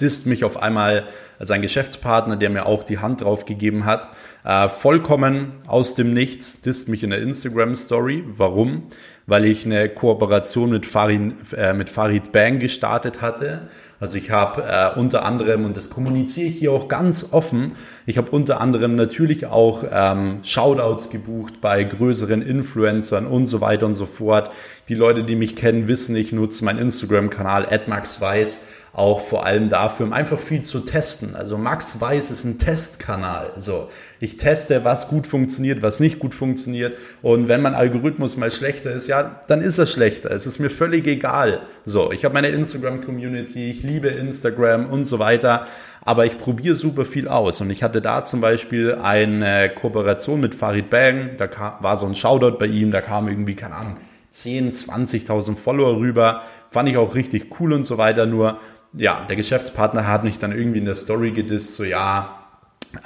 disst 0.00 0.26
mich 0.26 0.44
auf 0.44 0.62
einmal 0.62 1.04
sein 1.38 1.62
Geschäftspartner, 1.62 2.36
der 2.36 2.50
mir 2.50 2.66
auch 2.66 2.84
die 2.84 2.98
Hand 2.98 3.22
drauf 3.22 3.44
gegeben 3.44 3.84
hat, 3.84 4.08
äh, 4.44 4.68
vollkommen 4.68 5.52
aus 5.66 5.94
dem 5.94 6.10
Nichts, 6.10 6.60
disst 6.60 6.88
mich 6.88 7.02
in 7.02 7.10
der 7.10 7.20
Instagram 7.20 7.74
Story. 7.74 8.24
Warum? 8.26 8.84
Weil 9.26 9.44
ich 9.44 9.64
eine 9.64 9.88
Kooperation 9.88 10.70
mit 10.70 10.86
Farid, 10.86 11.34
äh, 11.56 11.74
mit 11.74 11.90
Farid 11.90 12.32
Bang 12.32 12.58
gestartet 12.58 13.20
hatte. 13.20 13.68
Also 14.00 14.18
ich 14.18 14.30
habe 14.30 14.62
äh, 14.62 14.98
unter 14.98 15.24
anderem, 15.24 15.64
und 15.64 15.76
das 15.76 15.88
kommuniziere 15.88 16.48
ich 16.48 16.58
hier 16.58 16.72
auch 16.72 16.88
ganz 16.88 17.28
offen, 17.30 17.72
ich 18.06 18.18
habe 18.18 18.30
unter 18.32 18.60
anderem 18.60 18.96
natürlich 18.96 19.46
auch 19.46 19.84
ähm, 19.90 20.40
Shoutouts 20.42 21.10
gebucht 21.10 21.60
bei 21.60 21.84
größeren 21.84 22.42
Influencern 22.42 23.26
und 23.26 23.46
so 23.46 23.60
weiter 23.60 23.86
und 23.86 23.94
so 23.94 24.04
fort. 24.04 24.50
Die 24.88 24.94
Leute, 24.94 25.24
die 25.24 25.36
mich 25.36 25.56
kennen, 25.56 25.88
wissen, 25.88 26.16
ich 26.16 26.32
nutze 26.32 26.64
meinen 26.64 26.80
Instagram-Kanal 26.80 27.68
@maxweiss 27.86 28.60
auch 28.94 29.20
vor 29.20 29.44
allem 29.44 29.68
dafür, 29.68 30.06
um 30.06 30.12
einfach 30.12 30.38
viel 30.38 30.60
zu 30.60 30.80
testen. 30.80 31.34
Also 31.34 31.58
Max 31.58 32.00
Weiß 32.00 32.30
ist 32.30 32.44
ein 32.44 32.58
Testkanal. 32.58 33.52
So, 33.56 33.88
ich 34.20 34.36
teste, 34.36 34.84
was 34.84 35.08
gut 35.08 35.26
funktioniert, 35.26 35.82
was 35.82 35.98
nicht 35.98 36.20
gut 36.20 36.32
funktioniert. 36.32 36.96
Und 37.20 37.48
wenn 37.48 37.60
mein 37.60 37.74
Algorithmus 37.74 38.36
mal 38.36 38.52
schlechter 38.52 38.92
ist, 38.92 39.08
ja, 39.08 39.40
dann 39.48 39.62
ist 39.62 39.78
er 39.78 39.86
schlechter. 39.86 40.30
Es 40.30 40.46
ist 40.46 40.60
mir 40.60 40.70
völlig 40.70 41.08
egal. 41.08 41.62
So, 41.84 42.12
ich 42.12 42.24
habe 42.24 42.34
meine 42.34 42.48
Instagram-Community, 42.48 43.68
ich 43.68 43.82
liebe 43.82 44.08
Instagram 44.08 44.86
und 44.86 45.04
so 45.04 45.18
weiter. 45.18 45.66
Aber 46.02 46.24
ich 46.24 46.38
probiere 46.38 46.76
super 46.76 47.04
viel 47.04 47.26
aus. 47.26 47.60
Und 47.60 47.70
ich 47.70 47.82
hatte 47.82 48.00
da 48.00 48.22
zum 48.22 48.40
Beispiel 48.40 48.94
eine 48.94 49.70
Kooperation 49.70 50.40
mit 50.40 50.54
Farid 50.54 50.88
Bang. 50.88 51.30
Da 51.36 51.48
war 51.80 51.96
so 51.96 52.06
ein 52.06 52.14
Shoutout 52.14 52.58
bei 52.58 52.66
ihm. 52.66 52.92
Da 52.92 53.00
kam 53.00 53.26
irgendwie, 53.26 53.56
keine 53.56 53.74
Ahnung, 53.74 53.96
10, 54.34 54.72
20.000 54.72 55.54
Follower 55.54 55.96
rüber. 55.96 56.42
Fand 56.70 56.88
ich 56.88 56.96
auch 56.96 57.14
richtig 57.14 57.60
cool 57.60 57.72
und 57.72 57.84
so 57.84 57.98
weiter. 57.98 58.26
Nur 58.26 58.58
ja, 58.96 59.24
der 59.28 59.36
Geschäftspartner 59.36 60.06
hat 60.06 60.24
mich 60.24 60.38
dann 60.38 60.52
irgendwie 60.52 60.78
in 60.78 60.84
der 60.84 60.94
Story 60.94 61.32
gedisst, 61.32 61.74
so 61.74 61.84
ja, 61.84 62.46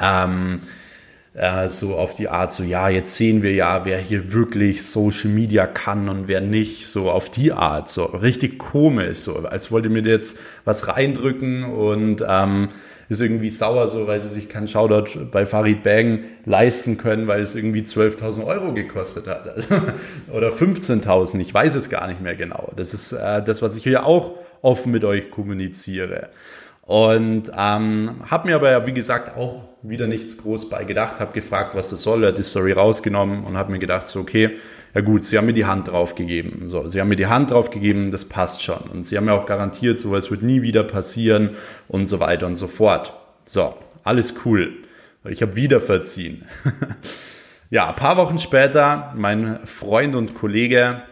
ähm, 0.01 0.61
äh, 1.35 1.69
so 1.69 1.97
auf 1.97 2.15
die 2.15 2.29
Art, 2.29 2.53
so 2.53 2.63
ja, 2.63 2.89
jetzt 2.89 3.17
sehen 3.17 3.43
wir 3.43 3.53
ja, 3.53 3.85
wer 3.85 3.99
hier 3.99 4.33
wirklich 4.33 4.87
Social 4.87 5.31
Media 5.31 5.67
kann 5.67 6.09
und 6.09 6.29
wer 6.29 6.41
nicht, 6.41 6.89
so 6.89 7.11
auf 7.11 7.31
die 7.31 7.53
Art, 7.53 7.89
so 7.89 8.05
richtig 8.05 8.59
komisch, 8.59 9.21
so 9.21 9.37
als 9.37 9.71
wollte 9.71 9.89
mir 9.89 10.03
jetzt 10.03 10.39
was 10.65 10.89
reindrücken 10.89 11.65
und 11.65 12.25
ähm, 12.27 12.69
ist 13.09 13.21
irgendwie 13.21 13.51
sauer, 13.51 13.89
so 13.89 14.07
weil 14.07 14.21
sie 14.21 14.29
sich 14.29 14.49
keinen 14.49 14.69
Shoutout 14.69 15.27
bei 15.31 15.47
Farid 15.47 15.83
Bang 15.83 16.25
leisten 16.45 16.99
können, 16.99 17.27
weil 17.27 17.41
es 17.41 17.55
irgendwie 17.55 17.81
12.000 17.81 18.45
Euro 18.45 18.73
gekostet 18.75 19.27
hat 19.27 19.47
oder 20.33 20.51
15.000, 20.51 21.41
ich 21.41 21.53
weiß 21.53 21.75
es 21.75 21.89
gar 21.89 22.07
nicht 22.07 22.21
mehr 22.21 22.37
genau. 22.37 22.71
Das 22.77 22.93
ist 22.93 23.13
äh, 23.13 23.43
das, 23.43 23.63
was 23.63 23.77
ich 23.77 23.83
hier 23.83 24.05
auch 24.05 24.35
offen 24.61 24.93
mit 24.93 25.05
euch 25.05 25.31
kommuniziere. 25.31 26.29
Und 26.83 27.51
ähm, 27.55 28.23
habe 28.31 28.49
mir 28.49 28.55
aber, 28.55 28.87
wie 28.87 28.95
gesagt, 28.95 29.37
auch 29.37 29.69
wieder 29.83 30.07
nichts 30.07 30.39
groß 30.39 30.71
bei 30.71 30.85
gedacht, 30.85 31.21
habe 31.21 31.33
gefragt, 31.33 31.75
was 31.75 31.91
das 31.91 32.03
soll, 32.03 32.27
hat 32.27 32.39
die 32.39 32.43
Story 32.43 32.73
rausgenommen 32.73 33.45
und 33.45 33.59
habe 33.59 33.73
mir 33.73 33.79
gedacht, 33.79 34.07
so 34.07 34.21
okay, 34.21 34.57
ja 34.99 35.05
gut, 35.05 35.23
sie 35.23 35.39
haben 35.39 35.47
mir 35.47 35.53
die 35.53 35.65
Hand 35.65 35.87
drauf 35.87 36.17
gegeben. 36.17 36.67
So, 36.67 36.89
sie 36.89 37.01
haben 37.01 37.07
mir 37.07 37.15
die 37.15 37.29
Hand 37.29 37.53
drauf 37.53 37.71
gegeben, 37.71 38.11
das 38.11 38.25
passt 38.25 38.65
schon. 38.65 38.81
Und 38.93 39.03
sie 39.03 39.17
haben 39.17 39.27
mir 39.27 39.33
auch 39.33 39.47
garantiert, 39.47 39.97
sowas 39.97 40.29
wird 40.33 40.43
nie 40.43 40.63
wieder 40.63 40.83
passieren 40.83 41.51
und 41.87 42.07
so 42.07 42.19
weiter 42.19 42.49
und 42.49 42.57
so 42.57 42.67
fort. 42.67 43.15
So, 43.45 43.77
alles 44.03 44.35
cool. 44.45 44.73
Ich 45.25 45.41
habe 45.41 45.55
wieder 45.55 45.81
verziehen. 45.81 46.47
ja, 47.71 47.89
ein 47.89 47.95
paar 47.95 48.17
Wochen 48.17 48.41
später, 48.41 49.13
mein 49.15 49.61
Freund 49.67 50.17
und 50.17 50.35
Kollege 50.35 51.03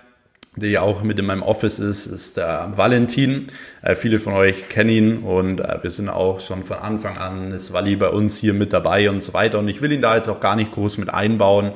der 0.56 0.70
ja 0.70 0.80
auch 0.80 1.02
mit 1.02 1.18
in 1.18 1.26
meinem 1.26 1.42
Office 1.42 1.78
ist, 1.78 2.06
ist 2.06 2.38
der 2.38 2.72
Valentin. 2.76 3.48
Äh, 3.82 3.94
viele 3.94 4.18
von 4.18 4.32
euch 4.32 4.68
kennen 4.68 4.90
ihn 4.90 5.18
und 5.18 5.60
äh, 5.60 5.78
wir 5.82 5.90
sind 5.90 6.08
auch 6.08 6.40
schon 6.40 6.64
von 6.64 6.78
Anfang 6.78 7.18
an, 7.18 7.50
ist 7.50 7.72
Wally 7.74 7.96
bei 7.96 8.08
uns 8.08 8.38
hier 8.38 8.54
mit 8.54 8.72
dabei 8.72 9.10
und 9.10 9.20
so 9.20 9.34
weiter. 9.34 9.58
Und 9.58 9.68
ich 9.68 9.82
will 9.82 9.92
ihn 9.92 10.00
da 10.00 10.16
jetzt 10.16 10.28
auch 10.28 10.40
gar 10.40 10.56
nicht 10.56 10.72
groß 10.72 10.96
mit 10.96 11.10
einbauen 11.10 11.72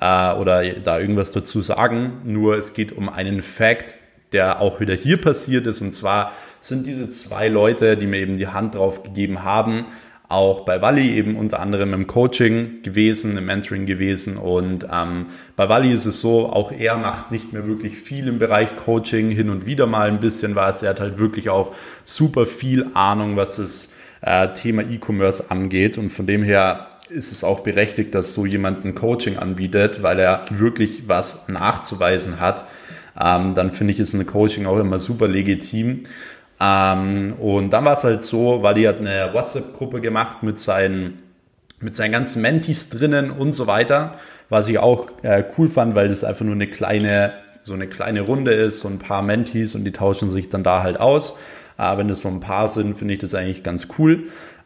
äh, 0.00 0.32
oder 0.34 0.64
da 0.80 0.98
irgendwas 0.98 1.32
dazu 1.32 1.60
sagen. 1.60 2.18
Nur 2.24 2.56
es 2.56 2.74
geht 2.74 2.92
um 2.92 3.08
einen 3.08 3.42
Fact, 3.42 3.94
der 4.32 4.60
auch 4.60 4.80
wieder 4.80 4.94
hier 4.94 5.20
passiert 5.20 5.66
ist. 5.66 5.80
Und 5.80 5.92
zwar 5.92 6.32
sind 6.60 6.86
diese 6.86 7.08
zwei 7.08 7.48
Leute, 7.48 7.96
die 7.96 8.06
mir 8.06 8.18
eben 8.18 8.36
die 8.36 8.48
Hand 8.48 8.74
drauf 8.74 9.02
gegeben 9.02 9.44
haben, 9.44 9.86
auch 10.28 10.64
bei 10.64 10.80
Wally 10.80 11.14
eben 11.14 11.36
unter 11.36 11.60
anderem 11.60 11.92
im 11.92 12.06
Coaching 12.06 12.82
gewesen, 12.82 13.36
im 13.36 13.44
Mentoring 13.44 13.86
gewesen. 13.86 14.36
Und 14.36 14.86
ähm, 14.90 15.26
bei 15.54 15.68
Wally 15.68 15.92
ist 15.92 16.06
es 16.06 16.20
so, 16.20 16.48
auch 16.48 16.72
er 16.72 16.96
macht 16.96 17.30
nicht 17.30 17.52
mehr 17.52 17.66
wirklich 17.66 17.96
viel 17.96 18.26
im 18.28 18.38
Bereich 18.38 18.74
Coaching, 18.76 19.30
hin 19.30 19.50
und 19.50 19.66
wieder 19.66 19.86
mal 19.86 20.08
ein 20.08 20.20
bisschen 20.20 20.54
was. 20.54 20.82
Er 20.82 20.90
hat 20.90 21.00
halt 21.00 21.18
wirklich 21.18 21.50
auch 21.50 21.72
super 22.04 22.46
viel 22.46 22.86
Ahnung, 22.94 23.36
was 23.36 23.56
das 23.56 23.90
äh, 24.22 24.52
Thema 24.54 24.82
E-Commerce 24.82 25.50
angeht. 25.50 25.98
Und 25.98 26.10
von 26.10 26.26
dem 26.26 26.42
her 26.42 26.88
ist 27.14 27.32
es 27.32 27.44
auch 27.44 27.60
berechtigt, 27.60 28.14
dass 28.14 28.34
so 28.34 28.44
jemand 28.44 28.84
ein 28.84 28.94
Coaching 28.94 29.38
anbietet, 29.38 30.02
weil 30.02 30.18
er 30.18 30.44
wirklich 30.50 31.08
was 31.08 31.48
nachzuweisen 31.48 32.40
hat. 32.40 32.64
Ähm, 33.18 33.54
dann 33.54 33.72
finde 33.72 33.92
ich, 33.92 34.00
ist 34.00 34.14
ein 34.14 34.26
Coaching 34.26 34.66
auch 34.66 34.78
immer 34.78 34.98
super 34.98 35.28
legitim. 35.28 36.02
Ähm, 36.60 37.34
und 37.34 37.70
dann 37.70 37.84
war 37.84 37.94
es 37.94 38.04
halt 38.04 38.22
so, 38.22 38.62
die 38.74 38.88
hat 38.88 38.98
eine 38.98 39.30
WhatsApp-Gruppe 39.32 40.00
gemacht 40.00 40.42
mit 40.42 40.58
seinen, 40.58 41.22
mit 41.80 41.94
seinen 41.94 42.12
ganzen 42.12 42.42
Mentis 42.42 42.88
drinnen 42.88 43.30
und 43.30 43.52
so 43.52 43.66
weiter, 43.66 44.16
was 44.48 44.68
ich 44.68 44.78
auch 44.78 45.06
äh, 45.22 45.44
cool 45.56 45.68
fand, 45.68 45.94
weil 45.94 46.08
das 46.08 46.24
einfach 46.24 46.44
nur 46.44 46.54
eine 46.54 46.66
kleine, 46.66 47.32
so 47.62 47.74
eine 47.74 47.86
kleine 47.86 48.22
Runde 48.22 48.52
ist, 48.52 48.80
so 48.80 48.88
ein 48.88 48.98
paar 48.98 49.22
Mentis 49.22 49.74
und 49.74 49.84
die 49.84 49.92
tauschen 49.92 50.28
sich 50.28 50.48
dann 50.48 50.64
da 50.64 50.82
halt 50.82 50.98
aus. 50.98 51.36
Äh, 51.78 51.96
wenn 51.96 52.08
das 52.08 52.20
so 52.20 52.28
ein 52.28 52.40
paar 52.40 52.68
sind, 52.68 52.94
finde 52.94 53.14
ich 53.14 53.20
das 53.20 53.34
eigentlich 53.34 53.62
ganz 53.62 53.88
cool. 53.98 54.24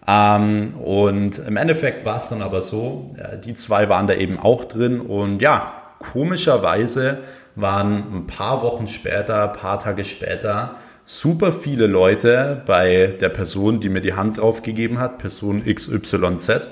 Ähm, 0.09 0.75
und 0.77 1.39
im 1.39 1.59
Endeffekt 1.59 2.07
war 2.07 2.17
es 2.17 2.31
dann 2.31 2.41
aber 2.41 2.63
so, 2.63 3.15
äh, 3.19 3.37
die 3.39 3.53
zwei 3.53 3.91
waren 3.91 4.07
da 4.07 4.15
eben 4.15 4.39
auch 4.39 4.65
drin 4.65 5.01
und 5.01 5.43
ja, 5.43 5.75
komischerweise 5.99 7.19
waren 7.57 8.05
ein 8.15 8.27
paar 8.27 8.63
Wochen 8.63 8.87
später, 8.87 9.51
ein 9.51 9.53
paar 9.53 9.79
Tage 9.79 10.07
später, 10.07 10.77
super 11.05 11.53
viele 11.53 11.87
Leute 11.87 12.63
bei 12.65 13.17
der 13.21 13.29
Person, 13.29 13.81
die 13.81 13.91
mir 13.91 14.01
die 14.01 14.15
Hand 14.15 14.39
drauf 14.39 14.63
gegeben 14.63 14.99
hat, 14.99 15.19
Person 15.19 15.65
XYZ, 15.65 16.69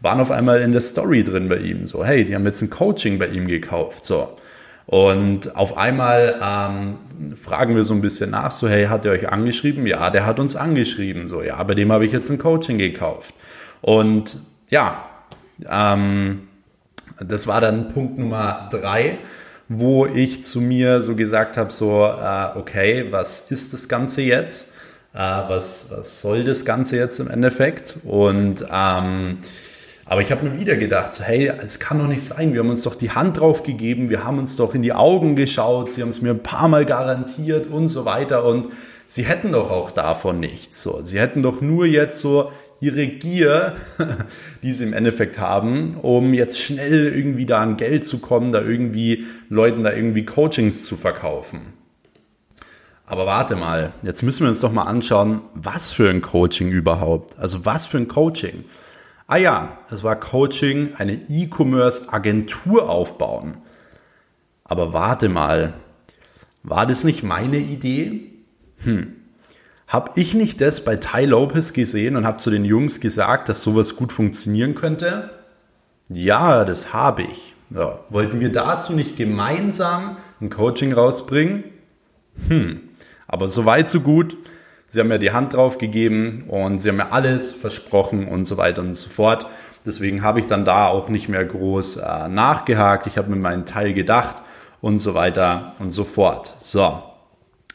waren 0.00 0.20
auf 0.20 0.30
einmal 0.30 0.62
in 0.62 0.72
der 0.72 0.80
Story 0.80 1.24
drin 1.24 1.48
bei 1.48 1.58
ihm. 1.58 1.86
So, 1.86 2.04
hey, 2.04 2.24
die 2.24 2.34
haben 2.34 2.46
jetzt 2.46 2.62
ein 2.62 2.70
Coaching 2.70 3.18
bei 3.18 3.26
ihm 3.26 3.48
gekauft. 3.48 4.04
So. 4.04 4.36
Und 4.88 5.54
auf 5.54 5.76
einmal 5.76 6.40
ähm, 6.42 7.36
fragen 7.36 7.76
wir 7.76 7.84
so 7.84 7.94
ein 7.94 8.00
bisschen 8.00 8.30
nach, 8.30 8.50
so, 8.50 8.68
hey, 8.68 8.86
hat 8.86 9.04
er 9.04 9.12
euch 9.12 9.28
angeschrieben? 9.28 9.86
Ja, 9.86 10.10
der 10.10 10.24
hat 10.24 10.40
uns 10.40 10.56
angeschrieben. 10.56 11.28
So, 11.28 11.42
ja, 11.42 11.62
bei 11.62 11.74
dem 11.74 11.92
habe 11.92 12.04
ich 12.04 12.12
jetzt 12.12 12.30
ein 12.30 12.38
Coaching 12.38 12.78
gekauft. 12.78 13.34
Und 13.82 14.38
ja, 14.70 15.04
ähm, 15.68 16.48
das 17.20 17.46
war 17.46 17.60
dann 17.60 17.88
Punkt 17.88 18.18
Nummer 18.18 18.68
drei 18.70 19.18
wo 19.68 20.06
ich 20.06 20.42
zu 20.42 20.60
mir 20.60 21.02
so 21.02 21.14
gesagt 21.14 21.56
habe, 21.56 21.70
so, 21.70 22.06
äh, 22.06 22.58
okay, 22.58 23.06
was 23.10 23.50
ist 23.50 23.72
das 23.72 23.88
Ganze 23.88 24.22
jetzt? 24.22 24.68
Äh, 25.12 25.18
was, 25.18 25.90
was 25.90 26.20
soll 26.20 26.44
das 26.44 26.64
Ganze 26.64 26.96
jetzt 26.96 27.20
im 27.20 27.28
Endeffekt? 27.28 27.98
Und 28.04 28.64
ähm, 28.72 29.38
aber 30.08 30.22
ich 30.22 30.30
habe 30.32 30.48
mir 30.48 30.58
wieder 30.58 30.76
gedacht, 30.76 31.12
so, 31.12 31.22
hey, 31.22 31.52
es 31.62 31.78
kann 31.78 31.98
doch 31.98 32.06
nicht 32.06 32.22
sein. 32.22 32.54
Wir 32.54 32.60
haben 32.60 32.70
uns 32.70 32.82
doch 32.82 32.94
die 32.94 33.10
Hand 33.10 33.40
drauf 33.40 33.62
gegeben, 33.62 34.08
wir 34.08 34.24
haben 34.24 34.38
uns 34.38 34.56
doch 34.56 34.74
in 34.74 34.82
die 34.82 34.94
Augen 34.94 35.36
geschaut, 35.36 35.92
sie 35.92 36.00
haben 36.00 36.08
es 36.08 36.22
mir 36.22 36.30
ein 36.30 36.42
paar 36.42 36.68
Mal 36.68 36.86
garantiert 36.86 37.66
und 37.66 37.88
so 37.88 38.06
weiter. 38.06 38.44
Und 38.44 38.68
sie 39.06 39.24
hätten 39.24 39.52
doch 39.52 39.70
auch 39.70 39.90
davon 39.90 40.40
nichts. 40.40 40.82
So, 40.82 41.02
sie 41.02 41.20
hätten 41.20 41.42
doch 41.42 41.60
nur 41.60 41.84
jetzt 41.84 42.20
so 42.20 42.50
ihre 42.80 43.06
Gier, 43.06 43.74
die 44.62 44.72
sie 44.72 44.84
im 44.84 44.94
Endeffekt 44.94 45.38
haben, 45.38 45.96
um 46.00 46.32
jetzt 46.32 46.58
schnell 46.58 47.12
irgendwie 47.14 47.44
da 47.44 47.58
an 47.58 47.76
Geld 47.76 48.04
zu 48.04 48.18
kommen, 48.18 48.50
da 48.50 48.62
irgendwie 48.62 49.26
Leuten 49.50 49.84
da 49.84 49.92
irgendwie 49.92 50.24
Coachings 50.24 50.84
zu 50.84 50.96
verkaufen. 50.96 51.74
Aber 53.04 53.26
warte 53.26 53.56
mal, 53.56 53.92
jetzt 54.02 54.22
müssen 54.22 54.44
wir 54.44 54.48
uns 54.48 54.60
doch 54.60 54.72
mal 54.72 54.84
anschauen, 54.84 55.40
was 55.54 55.92
für 55.92 56.08
ein 56.08 56.22
Coaching 56.22 56.70
überhaupt. 56.70 57.38
Also 57.38 57.66
was 57.66 57.86
für 57.86 57.98
ein 57.98 58.08
Coaching. 58.08 58.64
Ah 59.30 59.36
ja, 59.36 59.76
es 59.90 60.02
war 60.02 60.18
Coaching, 60.18 60.94
eine 60.96 61.12
E-Commerce-Agentur 61.12 62.88
aufbauen. 62.88 63.58
Aber 64.64 64.94
warte 64.94 65.28
mal, 65.28 65.74
war 66.62 66.86
das 66.86 67.04
nicht 67.04 67.22
meine 67.22 67.58
Idee? 67.58 68.32
Hm, 68.84 69.16
habe 69.86 70.12
ich 70.14 70.32
nicht 70.32 70.62
das 70.62 70.82
bei 70.82 70.96
Ty 70.96 71.26
Lopez 71.26 71.74
gesehen 71.74 72.16
und 72.16 72.26
habe 72.26 72.38
zu 72.38 72.48
den 72.48 72.64
Jungs 72.64 73.00
gesagt, 73.00 73.50
dass 73.50 73.60
sowas 73.60 73.96
gut 73.96 74.14
funktionieren 74.14 74.74
könnte? 74.74 75.28
Ja, 76.08 76.64
das 76.64 76.94
habe 76.94 77.24
ich. 77.24 77.54
Ja, 77.68 77.98
wollten 78.08 78.40
wir 78.40 78.50
dazu 78.50 78.94
nicht 78.94 79.16
gemeinsam 79.16 80.16
ein 80.40 80.48
Coaching 80.48 80.94
rausbringen? 80.94 81.64
Hm, 82.48 82.80
aber 83.26 83.50
so 83.50 83.66
weit, 83.66 83.90
so 83.90 84.00
gut. 84.00 84.38
Sie 84.90 85.00
haben 85.00 85.08
mir 85.08 85.18
die 85.18 85.32
Hand 85.32 85.52
drauf 85.52 85.76
gegeben 85.76 86.44
und 86.48 86.78
sie 86.78 86.88
haben 86.88 86.96
mir 86.96 87.12
alles 87.12 87.52
versprochen 87.52 88.26
und 88.26 88.46
so 88.46 88.56
weiter 88.56 88.80
und 88.80 88.94
so 88.94 89.10
fort. 89.10 89.46
Deswegen 89.84 90.22
habe 90.22 90.40
ich 90.40 90.46
dann 90.46 90.64
da 90.64 90.88
auch 90.88 91.10
nicht 91.10 91.28
mehr 91.28 91.44
groß 91.44 91.98
äh, 91.98 92.28
nachgehakt. 92.28 93.06
Ich 93.06 93.18
habe 93.18 93.28
mir 93.28 93.36
meinen 93.36 93.66
Teil 93.66 93.92
gedacht 93.92 94.42
und 94.80 94.96
so 94.96 95.12
weiter 95.12 95.74
und 95.78 95.90
so 95.90 96.04
fort. 96.04 96.54
So, 96.58 97.02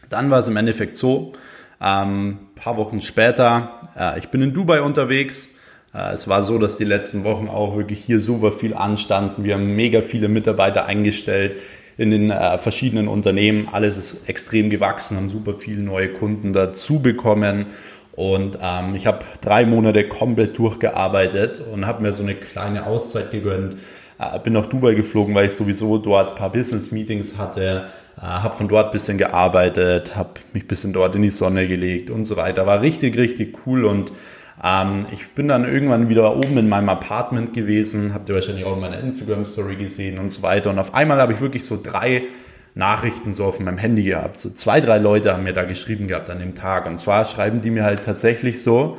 dann 0.09 0.31
war 0.31 0.39
es 0.39 0.47
im 0.47 0.57
Endeffekt 0.57 0.97
so, 0.97 1.33
ähm, 1.79 2.39
paar 2.55 2.77
Wochen 2.77 2.99
später, 2.99 3.81
äh, 3.95 4.17
ich 4.17 4.29
bin 4.29 4.41
in 4.41 4.53
Dubai 4.53 4.81
unterwegs. 4.81 5.49
Äh, 5.93 6.13
es 6.13 6.27
war 6.27 6.41
so, 6.41 6.57
dass 6.57 6.77
die 6.77 6.83
letzten 6.83 7.23
Wochen 7.23 7.47
auch 7.47 7.77
wirklich 7.77 8.03
hier 8.03 8.19
super 8.19 8.51
viel 8.51 8.73
anstanden. 8.73 9.43
Wir 9.43 9.53
haben 9.53 9.75
mega 9.75 10.01
viele 10.01 10.29
Mitarbeiter 10.29 10.87
eingestellt 10.87 11.57
in 11.97 12.11
den 12.11 12.31
äh, 12.31 12.57
verschiedenen 12.57 13.07
Unternehmen. 13.07 13.67
Alles 13.71 13.97
ist 13.97 14.29
extrem 14.29 14.69
gewachsen, 14.69 15.17
haben 15.17 15.29
super 15.29 15.53
viele 15.53 15.81
neue 15.81 16.09
Kunden 16.09 16.53
dazu 16.53 16.99
bekommen. 16.99 17.67
Und 18.15 18.59
ähm, 18.61 18.93
ich 18.95 19.07
habe 19.07 19.25
drei 19.41 19.65
Monate 19.65 20.07
komplett 20.07 20.57
durchgearbeitet 20.57 21.63
und 21.71 21.87
habe 21.87 22.03
mir 22.03 22.13
so 22.13 22.23
eine 22.23 22.35
kleine 22.35 22.85
Auszeit 22.85 23.31
gegönnt. 23.31 23.75
Äh, 24.19 24.39
bin 24.39 24.53
nach 24.53 24.67
Dubai 24.67 24.93
geflogen, 24.93 25.33
weil 25.33 25.47
ich 25.47 25.53
sowieso 25.53 25.97
dort 25.97 26.29
ein 26.29 26.35
paar 26.35 26.51
Business-Meetings 26.51 27.37
hatte, 27.37 27.87
äh, 28.17 28.21
habe 28.21 28.55
von 28.55 28.67
dort 28.67 28.87
ein 28.87 28.91
bisschen 28.91 29.17
gearbeitet, 29.17 30.15
habe 30.15 30.41
mich 30.53 30.63
ein 30.63 30.67
bisschen 30.67 30.93
dort 30.93 31.15
in 31.15 31.23
die 31.23 31.31
Sonne 31.31 31.67
gelegt 31.67 32.11
und 32.11 32.23
so 32.23 32.37
weiter. 32.37 32.67
War 32.67 32.81
richtig, 32.81 33.17
richtig 33.17 33.65
cool 33.65 33.85
und 33.85 34.13
ähm, 34.61 35.05
ich 35.11 35.31
bin 35.31 35.47
dann 35.47 35.63
irgendwann 35.63 36.09
wieder 36.09 36.35
oben 36.35 36.57
in 36.57 36.67
meinem 36.67 36.89
Apartment 36.89 37.53
gewesen, 37.53 38.13
habt 38.13 38.27
ihr 38.29 38.35
wahrscheinlich 38.35 38.65
auch 38.65 38.73
in 38.73 38.81
meiner 38.81 38.99
Instagram-Story 38.99 39.77
gesehen 39.77 40.19
und 40.19 40.31
so 40.31 40.41
weiter. 40.41 40.69
Und 40.69 40.79
auf 40.79 40.93
einmal 40.93 41.19
habe 41.21 41.33
ich 41.33 41.41
wirklich 41.41 41.65
so 41.65 41.79
drei 41.81 42.23
Nachrichten 42.75 43.33
so 43.33 43.45
auf 43.45 43.59
meinem 43.59 43.77
Handy 43.77 44.03
gehabt. 44.03 44.39
So 44.39 44.49
zwei, 44.49 44.81
drei 44.81 44.97
Leute 44.97 45.33
haben 45.33 45.43
mir 45.43 45.53
da 45.53 45.63
geschrieben 45.63 46.07
gehabt 46.07 46.29
an 46.29 46.39
dem 46.39 46.55
Tag. 46.55 46.85
Und 46.87 46.97
zwar 46.97 47.25
schreiben 47.25 47.61
die 47.61 47.69
mir 47.69 47.83
halt 47.83 48.03
tatsächlich 48.03 48.61
so, 48.61 48.97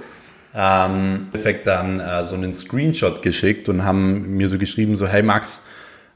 ähm, 0.55 1.27
Effekt 1.33 1.67
dann 1.67 1.99
äh, 1.99 2.25
so 2.25 2.37
einen 2.37 2.55
Screenshot 2.55 3.23
geschickt 3.23 3.69
und 3.69 3.85
haben 3.85 4.37
mir 4.37 4.49
so 4.49 4.59
geschrieben, 4.59 4.95
so, 4.95 5.07
hey 5.07 5.23
Max, 5.23 5.63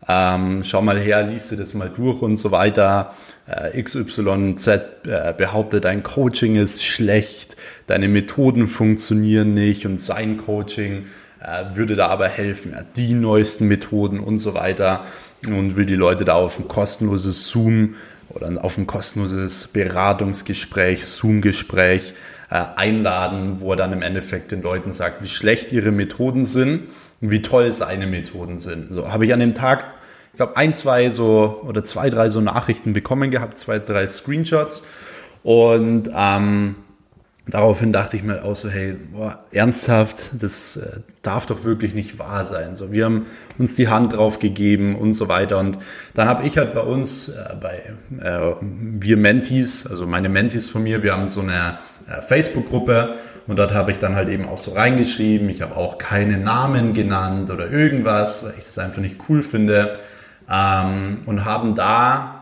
ähm, 0.08 0.62
schau 0.64 0.80
mal 0.80 0.98
her, 0.98 1.22
liest 1.22 1.50
dir 1.50 1.56
das 1.56 1.74
mal 1.74 1.90
durch 1.94 2.22
und 2.22 2.36
so 2.36 2.50
weiter. 2.50 3.14
Äh, 3.46 3.82
XYZ 3.82 4.68
äh, 4.68 5.34
behauptet, 5.36 5.84
dein 5.84 6.02
Coaching 6.02 6.56
ist 6.56 6.82
schlecht, 6.82 7.56
deine 7.86 8.08
Methoden 8.08 8.68
funktionieren 8.68 9.54
nicht 9.54 9.84
und 9.86 10.00
sein 10.00 10.38
Coaching 10.38 11.06
äh, 11.40 11.76
würde 11.76 11.94
da 11.94 12.08
aber 12.08 12.28
helfen, 12.28 12.72
ja, 12.72 12.82
die 12.96 13.12
neuesten 13.12 13.68
Methoden 13.68 14.20
und 14.20 14.38
so 14.38 14.54
weiter 14.54 15.04
und 15.46 15.76
will 15.76 15.86
die 15.86 15.94
Leute 15.94 16.24
da 16.24 16.34
auf 16.34 16.58
ein 16.58 16.68
kostenloses 16.68 17.48
Zoom 17.48 17.94
oder 18.30 18.64
auf 18.64 18.76
ein 18.78 18.86
kostenloses 18.86 19.68
Beratungsgespräch, 19.68 21.06
Zoom-Gespräch 21.06 22.14
äh, 22.50 22.64
einladen, 22.76 23.60
wo 23.60 23.72
er 23.72 23.76
dann 23.76 23.92
im 23.92 24.02
Endeffekt 24.02 24.52
den 24.52 24.62
Leuten 24.62 24.90
sagt, 24.92 25.22
wie 25.22 25.28
schlecht 25.28 25.72
ihre 25.72 25.90
Methoden 25.90 26.44
sind 26.44 26.88
und 27.20 27.30
wie 27.30 27.42
toll 27.42 27.72
seine 27.72 28.06
Methoden 28.06 28.58
sind. 28.58 28.92
So 28.92 29.12
habe 29.12 29.24
ich 29.24 29.32
an 29.32 29.40
dem 29.40 29.54
Tag, 29.54 29.84
glaube, 30.38 30.56
ein, 30.56 30.72
zwei 30.72 31.10
so 31.10 31.62
oder 31.66 31.84
zwei, 31.84 32.08
drei 32.08 32.30
so 32.30 32.40
Nachrichten 32.40 32.94
bekommen 32.94 33.30
gehabt, 33.30 33.58
zwei, 33.58 33.78
drei 33.78 34.06
Screenshots 34.06 34.84
und 35.42 36.10
ähm, 36.16 36.76
daraufhin 37.48 37.92
dachte 37.92 38.16
ich 38.16 38.22
mir 38.22 38.44
auch 38.44 38.56
so, 38.56 38.68
hey, 38.68 38.96
boah, 39.12 39.42
ernsthaft, 39.52 40.30
das 40.40 40.76
äh, 40.76 41.00
darf 41.22 41.46
doch 41.46 41.64
wirklich 41.64 41.94
nicht 41.94 42.18
wahr 42.18 42.44
sein. 42.44 42.74
So, 42.74 42.92
wir 42.92 43.04
haben 43.04 43.26
uns 43.58 43.74
die 43.74 43.88
Hand 43.88 44.14
drauf 44.14 44.38
gegeben 44.38 44.96
und 44.96 45.12
so 45.12 45.28
weiter. 45.28 45.58
Und 45.58 45.78
dann 46.14 46.28
habe 46.28 46.46
ich 46.46 46.58
halt 46.58 46.74
bei 46.74 46.80
uns, 46.80 47.28
äh, 47.28 47.54
bei 47.60 47.82
äh, 48.20 48.54
wir 48.60 49.16
Mentis, 49.16 49.86
also 49.86 50.06
meine 50.06 50.28
Mentis 50.28 50.68
von 50.68 50.82
mir, 50.82 51.02
wir 51.02 51.12
haben 51.12 51.28
so 51.28 51.40
eine 51.40 51.78
äh, 52.06 52.20
Facebook-Gruppe 52.22 53.16
und 53.46 53.58
dort 53.58 53.72
habe 53.72 53.90
ich 53.90 53.98
dann 53.98 54.14
halt 54.14 54.28
eben 54.28 54.46
auch 54.46 54.58
so 54.58 54.72
reingeschrieben. 54.72 55.48
Ich 55.48 55.62
habe 55.62 55.76
auch 55.76 55.98
keine 55.98 56.36
Namen 56.36 56.92
genannt 56.92 57.50
oder 57.50 57.70
irgendwas, 57.70 58.44
weil 58.44 58.54
ich 58.58 58.64
das 58.64 58.78
einfach 58.78 59.00
nicht 59.00 59.16
cool 59.28 59.42
finde. 59.42 59.98
Ähm, 60.50 61.18
und 61.26 61.44
haben 61.44 61.74
da 61.74 62.38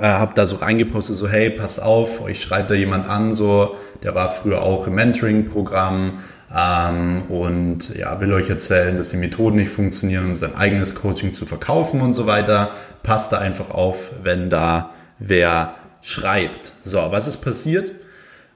äh, 0.00 0.06
habe 0.06 0.34
da 0.34 0.46
so 0.46 0.56
reingepostet, 0.56 1.14
so 1.16 1.28
hey, 1.28 1.50
pass 1.50 1.78
auf, 1.78 2.20
euch 2.20 2.40
schreibt 2.40 2.70
da 2.70 2.74
jemand 2.74 3.08
an, 3.08 3.32
so 3.32 3.76
der 4.02 4.14
war 4.14 4.28
früher 4.28 4.62
auch 4.62 4.88
im 4.88 4.94
Mentoring-Programm 4.94 6.18
ähm, 6.54 7.22
und 7.28 7.96
ja, 7.96 8.20
will 8.20 8.32
euch 8.32 8.50
erzählen, 8.50 8.96
dass 8.96 9.10
die 9.10 9.16
Methoden 9.16 9.56
nicht 9.56 9.70
funktionieren, 9.70 10.24
um 10.26 10.36
sein 10.36 10.56
eigenes 10.56 10.94
Coaching 10.94 11.32
zu 11.32 11.46
verkaufen 11.46 12.00
und 12.00 12.14
so 12.14 12.26
weiter. 12.26 12.72
Passt 13.02 13.32
da 13.32 13.38
einfach 13.38 13.70
auf, 13.70 14.10
wenn 14.22 14.50
da 14.50 14.90
wer 15.18 15.74
schreibt. 16.02 16.72
So, 16.80 16.98
was 16.98 17.28
ist 17.28 17.38
passiert? 17.38 17.92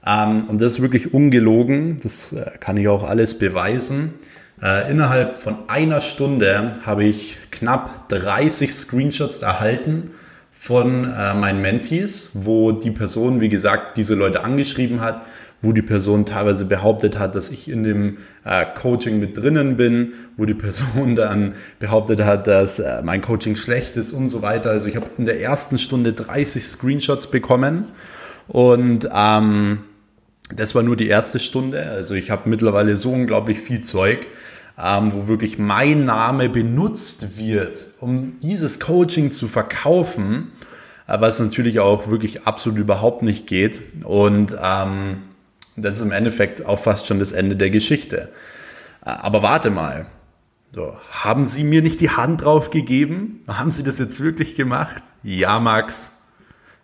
Ähm, 0.05 0.45
und 0.49 0.61
das 0.61 0.73
ist 0.73 0.81
wirklich 0.81 1.13
ungelogen, 1.13 1.97
das 2.01 2.33
äh, 2.33 2.51
kann 2.59 2.75
ich 2.75 2.87
auch 2.87 3.03
alles 3.07 3.37
beweisen. 3.37 4.15
Äh, 4.61 4.91
innerhalb 4.91 5.39
von 5.39 5.55
einer 5.67 6.01
Stunde 6.01 6.75
habe 6.85 7.03
ich 7.03 7.37
knapp 7.49 8.09
30 8.09 8.73
Screenshots 8.73 9.37
erhalten 9.37 10.11
von 10.51 11.05
äh, 11.05 11.33
meinen 11.33 11.61
Mentees, 11.61 12.29
wo 12.33 12.71
die 12.71 12.91
Person, 12.91 13.41
wie 13.41 13.49
gesagt, 13.49 13.97
diese 13.97 14.13
Leute 14.13 14.43
angeschrieben 14.43 15.01
hat, 15.01 15.23
wo 15.63 15.71
die 15.73 15.81
Person 15.81 16.25
teilweise 16.25 16.65
behauptet 16.65 17.17
hat, 17.17 17.33
dass 17.33 17.49
ich 17.49 17.69
in 17.69 17.83
dem 17.83 18.17
äh, 18.45 18.65
Coaching 18.75 19.19
mit 19.19 19.37
drinnen 19.37 19.77
bin, 19.77 20.13
wo 20.37 20.45
die 20.45 20.53
Person 20.53 21.15
dann 21.15 21.53
behauptet 21.79 22.23
hat, 22.23 22.45
dass 22.45 22.79
äh, 22.79 23.01
mein 23.03 23.21
Coaching 23.21 23.55
schlecht 23.55 23.97
ist 23.97 24.11
und 24.11 24.29
so 24.29 24.43
weiter. 24.43 24.69
Also 24.69 24.87
ich 24.87 24.95
habe 24.95 25.07
in 25.17 25.25
der 25.25 25.41
ersten 25.41 25.79
Stunde 25.79 26.13
30 26.13 26.63
Screenshots 26.67 27.31
bekommen 27.31 27.85
und 28.47 29.09
ähm, 29.11 29.79
das 30.55 30.75
war 30.75 30.83
nur 30.83 30.95
die 30.95 31.07
erste 31.07 31.39
Stunde. 31.39 31.83
Also 31.83 32.13
ich 32.13 32.31
habe 32.31 32.49
mittlerweile 32.49 32.97
so 32.97 33.11
unglaublich 33.11 33.59
viel 33.59 33.81
Zeug 33.81 34.27
ähm, 34.81 35.11
wo 35.13 35.27
wirklich 35.27 35.59
mein 35.59 36.05
Name 36.05 36.49
benutzt 36.49 37.37
wird, 37.37 37.87
um 37.99 38.37
dieses 38.39 38.79
Coaching 38.79 39.31
zu 39.31 39.47
verkaufen, 39.47 40.51
äh, 41.07 41.19
was 41.19 41.39
natürlich 41.39 41.79
auch 41.79 42.07
wirklich 42.07 42.47
absolut 42.47 42.79
überhaupt 42.79 43.21
nicht 43.21 43.47
geht. 43.47 43.81
Und 44.03 44.55
ähm, 44.61 45.23
das 45.75 45.97
ist 45.97 46.01
im 46.01 46.11
Endeffekt 46.11 46.65
auch 46.65 46.79
fast 46.79 47.05
schon 47.05 47.19
das 47.19 47.31
Ende 47.31 47.55
der 47.55 47.69
Geschichte. 47.69 48.29
Äh, 49.05 49.09
aber 49.09 49.43
warte 49.43 49.69
mal. 49.69 50.07
So, 50.73 50.95
haben 51.11 51.43
Sie 51.43 51.65
mir 51.65 51.81
nicht 51.81 51.99
die 51.99 52.11
Hand 52.11 52.45
drauf 52.45 52.69
gegeben? 52.69 53.43
Haben 53.45 53.71
Sie 53.71 53.83
das 53.83 53.99
jetzt 53.99 54.21
wirklich 54.23 54.55
gemacht? 54.55 55.03
Ja, 55.21 55.59
Max 55.59 56.13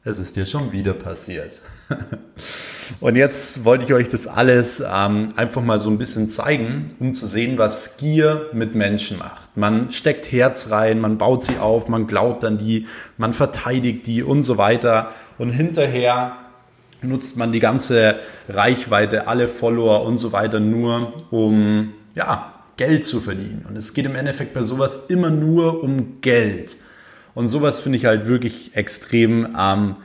es 0.07 0.19
ist 0.19 0.37
dir 0.37 0.45
schon 0.45 0.71
wieder 0.71 0.93
passiert. 0.93 1.59
Und 3.01 3.17
jetzt 3.17 3.65
wollte 3.65 3.83
ich 3.83 3.93
euch 3.93 4.07
das 4.07 4.25
alles 4.25 4.81
ähm, 4.81 5.33
einfach 5.35 5.61
mal 5.61 5.81
so 5.81 5.89
ein 5.89 5.97
bisschen 5.97 6.29
zeigen, 6.29 6.95
um 6.99 7.13
zu 7.13 7.27
sehen, 7.27 7.57
was 7.57 7.97
Gier 7.97 8.49
mit 8.53 8.73
Menschen 8.73 9.17
macht. 9.17 9.57
Man 9.57 9.91
steckt 9.91 10.31
Herz 10.31 10.71
rein, 10.71 11.01
man 11.01 11.17
baut 11.17 11.43
sie 11.43 11.57
auf, 11.57 11.89
man 11.89 12.07
glaubt 12.07 12.45
an 12.45 12.57
die, 12.57 12.87
man 13.17 13.33
verteidigt 13.33 14.07
die 14.07 14.23
und 14.23 14.43
so 14.43 14.57
weiter. 14.57 15.11
Und 15.37 15.49
hinterher 15.49 16.37
nutzt 17.01 17.35
man 17.35 17.51
die 17.51 17.59
ganze 17.59 18.15
Reichweite, 18.47 19.27
alle 19.27 19.49
Follower 19.49 20.05
und 20.05 20.15
so 20.15 20.31
weiter 20.31 20.61
nur, 20.61 21.31
um 21.31 21.91
ja, 22.15 22.53
Geld 22.77 23.03
zu 23.03 23.19
verdienen. 23.19 23.65
Und 23.67 23.75
es 23.75 23.93
geht 23.93 24.05
im 24.05 24.15
Endeffekt 24.15 24.53
bei 24.53 24.63
sowas 24.63 25.07
immer 25.09 25.31
nur 25.31 25.83
um 25.83 26.21
Geld. 26.21 26.77
Und 27.37 27.49
sowas 27.49 27.79
finde 27.79 27.99
ich 27.99 28.05
halt 28.05 28.25
wirklich 28.25 28.75
extrem 28.75 29.55
ähm, 29.55 29.97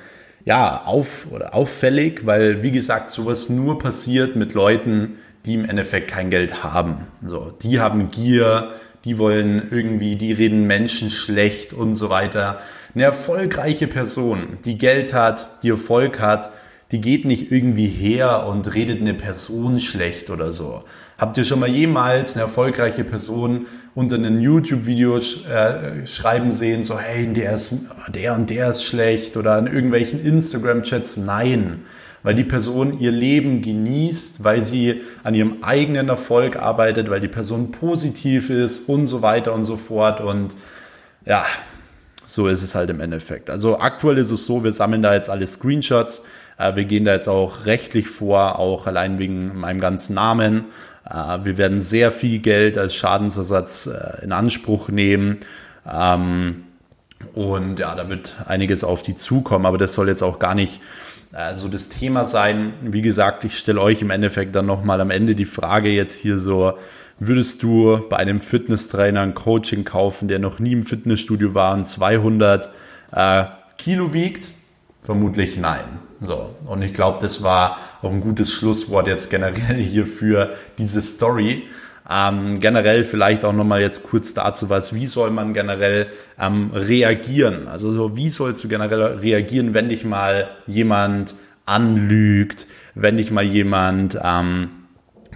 ja, 0.45 0.83
auf, 0.85 1.29
oder 1.31 1.55
auffällig, 1.55 2.27
weil, 2.27 2.62
wie 2.62 2.73
gesagt, 2.73 3.09
sowas 3.09 3.49
nur 3.49 3.79
passiert 3.79 4.37
mit 4.37 4.53
Leuten, 4.53 5.16
die 5.47 5.55
im 5.55 5.64
Endeffekt 5.64 6.11
kein 6.11 6.29
Geld 6.29 6.62
haben. 6.62 7.07
So, 7.25 7.51
die 7.62 7.81
haben 7.81 8.11
Gier, 8.11 8.73
die 9.07 9.16
wollen 9.16 9.66
irgendwie, 9.71 10.16
die 10.16 10.35
reden 10.35 10.66
Menschen 10.66 11.09
schlecht 11.09 11.73
und 11.73 11.95
so 11.95 12.11
weiter. 12.11 12.61
Eine 12.95 13.05
erfolgreiche 13.05 13.87
Person, 13.87 14.59
die 14.66 14.77
Geld 14.77 15.14
hat, 15.14 15.62
die 15.62 15.71
Erfolg 15.71 16.21
hat, 16.21 16.51
die 16.92 17.00
geht 17.00 17.24
nicht 17.24 17.50
irgendwie 17.50 17.88
her 17.88 18.46
und 18.46 18.74
redet 18.74 19.00
eine 19.00 19.14
Person 19.14 19.81
schlecht 19.81 20.28
oder 20.28 20.52
so. 20.52 20.85
Habt 21.16 21.38
ihr 21.38 21.44
schon 21.44 21.59
mal 21.59 21.68
jemals 21.68 22.35
eine 22.35 22.42
erfolgreiche 22.42 23.02
Person 23.02 23.66
unter 23.94 24.16
einem 24.16 24.38
YouTube-Video 24.38 25.16
äh, 25.16 26.07
schreiben 26.07 26.52
sehen, 26.52 26.83
so 26.83 26.98
hey, 26.98 27.33
der, 27.33 27.55
ist, 27.55 27.74
der 28.09 28.35
und 28.35 28.50
der 28.50 28.70
ist 28.70 28.85
schlecht 28.85 29.38
oder 29.38 29.59
in 29.59 29.68
irgendwelchen 29.68 30.22
Instagram-Chats? 30.22 31.16
Nein, 31.16 31.81
weil 32.22 32.35
die 32.35 32.44
Person 32.44 33.00
ihr 33.00 33.11
Leben 33.11 33.62
genießt, 33.62 34.44
weil 34.44 34.62
sie 34.62 35.00
an 35.24 35.35
ihrem 35.35 35.62
eigenen 35.62 36.11
Erfolg 36.11 36.57
arbeitet, 36.57 37.09
weil 37.09 37.20
die 37.20 37.28
Person 37.28 37.72
positiv 37.72 38.50
ist 38.50 38.88
und 38.88 39.07
so 39.07 39.22
weiter 39.22 39.55
und 39.55 39.64
so 39.64 39.78
fort 39.78 40.20
und 40.20 40.55
ja, 41.24 41.46
so 42.26 42.48
ist 42.48 42.62
es 42.62 42.74
halt 42.74 42.90
im 42.90 43.00
Endeffekt. 43.00 43.50
Also 43.50 43.78
aktuell 43.78 44.18
ist 44.18 44.31
es 44.31 44.46
so, 44.46 44.64
wir 44.64 44.72
sammeln 44.72 45.02
da 45.02 45.14
jetzt 45.14 45.28
alle 45.28 45.46
Screenshots. 45.46 46.22
Äh, 46.59 46.77
wir 46.77 46.85
gehen 46.85 47.05
da 47.05 47.12
jetzt 47.12 47.29
auch 47.29 47.67
rechtlich 47.67 48.09
vor, 48.09 48.59
auch 48.59 48.87
allein 48.87 49.19
wegen 49.19 49.59
meinem 49.59 49.81
ganzen 49.81 50.15
Namen. 50.15 50.67
Äh, 51.09 51.38
wir 51.45 51.59
werden 51.59 51.81
sehr 51.81 52.11
viel 52.11 52.38
Geld 52.41 52.79
als 52.79 52.95
Schadensersatz 52.95 53.87
äh, 53.87 54.25
in 54.25 54.33
Anspruch 54.33 54.88
nehmen. 54.88 55.38
Ähm, 55.91 56.65
und 57.35 57.79
ja, 57.79 57.95
da 57.95 58.09
wird 58.09 58.35
einiges 58.47 58.85
auf 58.85 59.03
die 59.03 59.15
zukommen, 59.15 59.67
aber 59.67 59.79
das 59.79 59.95
soll 59.95 60.09
jetzt 60.09 60.23
auch 60.23 60.38
gar 60.38 60.55
nicht 60.55 60.81
so 61.55 61.69
das 61.69 61.88
Thema 61.88 62.27
sein. 62.27 62.75
Wie 62.83 63.01
gesagt, 63.01 63.45
ich 63.45 63.57
stelle 63.59 63.81
euch 63.81 64.03
im 64.03 64.11
Endeffekt 64.11 64.55
dann 64.55 64.67
nochmal 64.67 65.01
am 65.01 65.11
Ende 65.11 65.35
die 65.35 65.47
Frage 65.47 65.88
jetzt 65.88 66.19
hier 66.19 66.38
so, 66.38 66.75
Würdest 67.25 67.62
du 67.62 68.01
bei 68.09 68.17
einem 68.17 68.41
Fitnesstrainer 68.41 69.21
ein 69.21 69.35
Coaching 69.35 69.85
kaufen, 69.85 70.27
der 70.27 70.41
noch 70.41 70.59
nie 70.59 70.73
im 70.73 70.83
Fitnessstudio 70.83 71.55
war 71.55 71.73
und 71.73 71.87
200 71.87 72.69
äh, 73.12 73.45
Kilo 73.79 74.12
wiegt? 74.12 74.51
Vermutlich 75.03 75.57
nein. 75.57 75.99
So. 76.21 76.55
Und 76.65 76.83
ich 76.83 76.93
glaube, 76.95 77.19
das 77.21 77.43
war 77.43 77.77
auch 78.01 78.11
ein 78.11 78.21
gutes 78.21 78.53
Schlusswort 78.53 79.09
jetzt 79.09 79.31
generell 79.31 79.77
hier 79.83 80.07
für 80.07 80.53
diese 80.79 81.03
Story. 81.03 81.65
Ähm, 82.09 82.61
generell 82.61 83.05
vielleicht 83.05 83.45
auch 83.45 83.53
nochmal 83.53 83.81
jetzt 83.81 84.05
kurz 84.05 84.35
dazu 84.35 84.71
was, 84.71 84.95
wie 84.95 85.07
soll 85.07 85.31
man 85.31 85.55
generell 85.55 86.09
ähm, 86.38 86.71
reagieren? 86.73 87.69
Also 87.69 87.91
so, 87.91 88.17
wie 88.17 88.29
sollst 88.29 88.62
du 88.65 88.69
generell 88.69 89.19
reagieren, 89.19 89.75
wenn 89.75 89.88
dich 89.88 90.05
mal 90.05 90.51
jemand 90.67 91.35
anlügt, 91.65 92.67
wenn 92.95 93.17
dich 93.17 93.31
mal 93.31 93.45
jemand 93.45 94.19
ähm, 94.23 94.71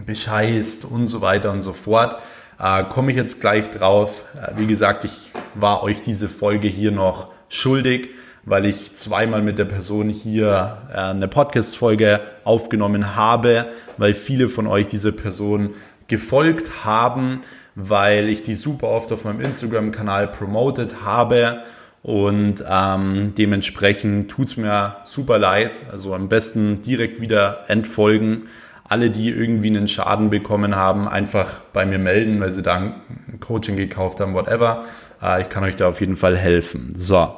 bescheißt 0.05 0.85
und 0.85 1.07
so 1.07 1.21
weiter 1.21 1.51
und 1.51 1.61
so 1.61 1.73
fort. 1.73 2.17
Äh, 2.59 2.85
Komme 2.85 3.11
ich 3.11 3.17
jetzt 3.17 3.41
gleich 3.41 3.71
drauf. 3.71 4.25
Äh, 4.35 4.59
wie 4.59 4.67
gesagt, 4.67 5.05
ich 5.05 5.33
war 5.55 5.83
euch 5.83 6.03
diese 6.03 6.29
Folge 6.29 6.69
hier 6.69 6.93
noch 6.93 7.31
schuldig, 7.49 8.11
weil 8.47 8.65
ich 8.65 8.95
zweimal 8.95 9.43
mit 9.43 9.59
der 9.59 9.67
Person 9.67 10.09
hier 10.09 10.79
äh, 10.91 10.97
eine 10.97 11.29
Podcast-Folge 11.29 12.21
aufgenommen 12.45 13.15
habe, 13.17 13.67
weil 13.99 14.15
viele 14.15 14.49
von 14.49 14.67
euch 14.67 14.87
diese 14.87 15.13
Person 15.13 15.75
gefolgt 16.07 16.85
haben, 16.85 17.41
weil 17.75 18.29
ich 18.29 18.41
die 18.41 18.55
super 18.55 18.89
oft 18.89 19.13
auf 19.13 19.25
meinem 19.25 19.41
Instagram-Kanal 19.41 20.29
promotet 20.29 21.05
habe 21.05 21.63
und 22.03 22.65
ähm, 22.71 23.35
dementsprechend 23.37 24.31
tut's 24.31 24.57
mir 24.57 24.97
super 25.05 25.39
leid. 25.39 25.83
Also 25.91 26.15
am 26.15 26.29
besten 26.29 26.81
direkt 26.81 27.21
wieder 27.21 27.65
entfolgen 27.69 28.47
alle, 28.89 29.11
die 29.11 29.31
irgendwie 29.31 29.69
einen 29.69 29.89
Schaden 29.89 30.31
bekommen 30.31 30.77
haben, 30.77 31.09
einfach 31.09 31.61
bei 31.73 31.85
mir 31.87 31.99
melden, 31.99 32.41
weil 32.41 32.53
sie 32.53 32.63
da 32.63 32.77
ein 32.77 33.41
Coaching 33.41 33.77
gekauft 33.77 34.21
haben, 34.21 34.35
whatever. 34.35 34.85
Äh, 35.23 35.43
ich 35.43 35.49
kann 35.49 35.65
euch 35.65 35.77
da 35.77 35.89
auf 35.89 36.01
jeden 36.01 36.17
Fall 36.17 36.37
helfen. 36.37 36.93
So, 36.95 37.35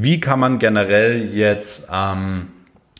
wie 0.00 0.20
kann 0.20 0.38
man 0.38 0.60
generell 0.60 1.24
jetzt, 1.34 1.88
ähm, 1.92 2.46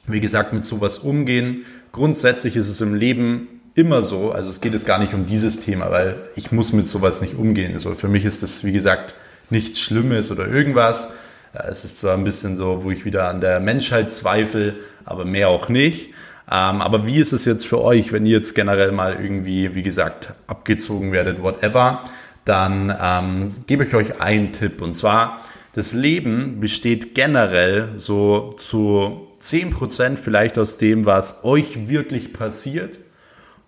wie 0.09 0.19
gesagt, 0.19 0.53
mit 0.53 0.65
sowas 0.65 0.99
umgehen? 0.99 1.65
Grundsätzlich 1.93 2.57
ist 2.57 2.69
es 2.69 2.81
im 2.81 2.93
Leben 2.93 3.47
immer 3.77 4.03
so. 4.03 4.33
Also 4.33 4.51
es 4.51 4.61
geht 4.61 4.73
jetzt 4.73 4.85
gar 4.85 4.99
nicht 4.99 5.15
um 5.15 5.25
dieses 5.25 5.61
Thema, 5.61 5.93
weil 5.93 6.17
ich 6.35 6.51
muss 6.51 6.73
mit 6.73 6.89
sowas 6.89 7.21
nicht 7.21 7.35
umgehen. 7.35 7.73
Also 7.73 7.95
für 7.95 8.09
mich 8.09 8.25
ist 8.25 8.43
das, 8.43 8.65
wie 8.65 8.73
gesagt, 8.73 9.15
nichts 9.49 9.79
Schlimmes 9.79 10.33
oder 10.33 10.49
irgendwas. 10.49 11.07
Es 11.53 11.85
ist 11.85 11.99
zwar 11.99 12.15
ein 12.15 12.25
bisschen 12.25 12.57
so, 12.57 12.83
wo 12.83 12.91
ich 12.91 13.05
wieder 13.05 13.29
an 13.29 13.41
der 13.41 13.61
Menschheit 13.61 14.11
zweifle, 14.11 14.75
aber 15.05 15.25
mehr 15.25 15.51
auch 15.51 15.69
nicht. 15.69 16.09
Ähm, 16.51 16.83
aber 16.83 17.07
wie 17.07 17.21
ist 17.21 17.33
es 17.33 17.45
jetzt 17.45 17.65
für 17.65 17.81
euch, 17.81 18.11
wenn 18.11 18.27
ihr 18.27 18.33
jetzt 18.33 18.57
generell 18.57 18.91
mal 18.91 19.21
irgendwie, 19.23 19.77
wie 19.77 19.85
gesagt, 19.85 20.35
abgezogen 20.49 21.13
werdet, 21.13 21.41
whatever, 21.45 22.03
dann 22.45 22.93
ähm, 23.01 23.51
gebe 23.69 23.85
ich 23.85 23.95
euch 23.95 24.21
einen 24.21 24.51
Tipp. 24.51 24.83
Und 24.83 24.95
zwar, 24.95 25.45
das 25.79 25.93
Leben 25.93 26.59
besteht 26.59 27.15
generell 27.15 27.91
so 27.99 28.51
zu 28.57 29.29
10% 29.41 30.17
vielleicht 30.17 30.59
aus 30.59 30.77
dem, 30.77 31.07
was 31.07 31.45
euch 31.45 31.89
wirklich 31.89 32.33
passiert 32.33 32.99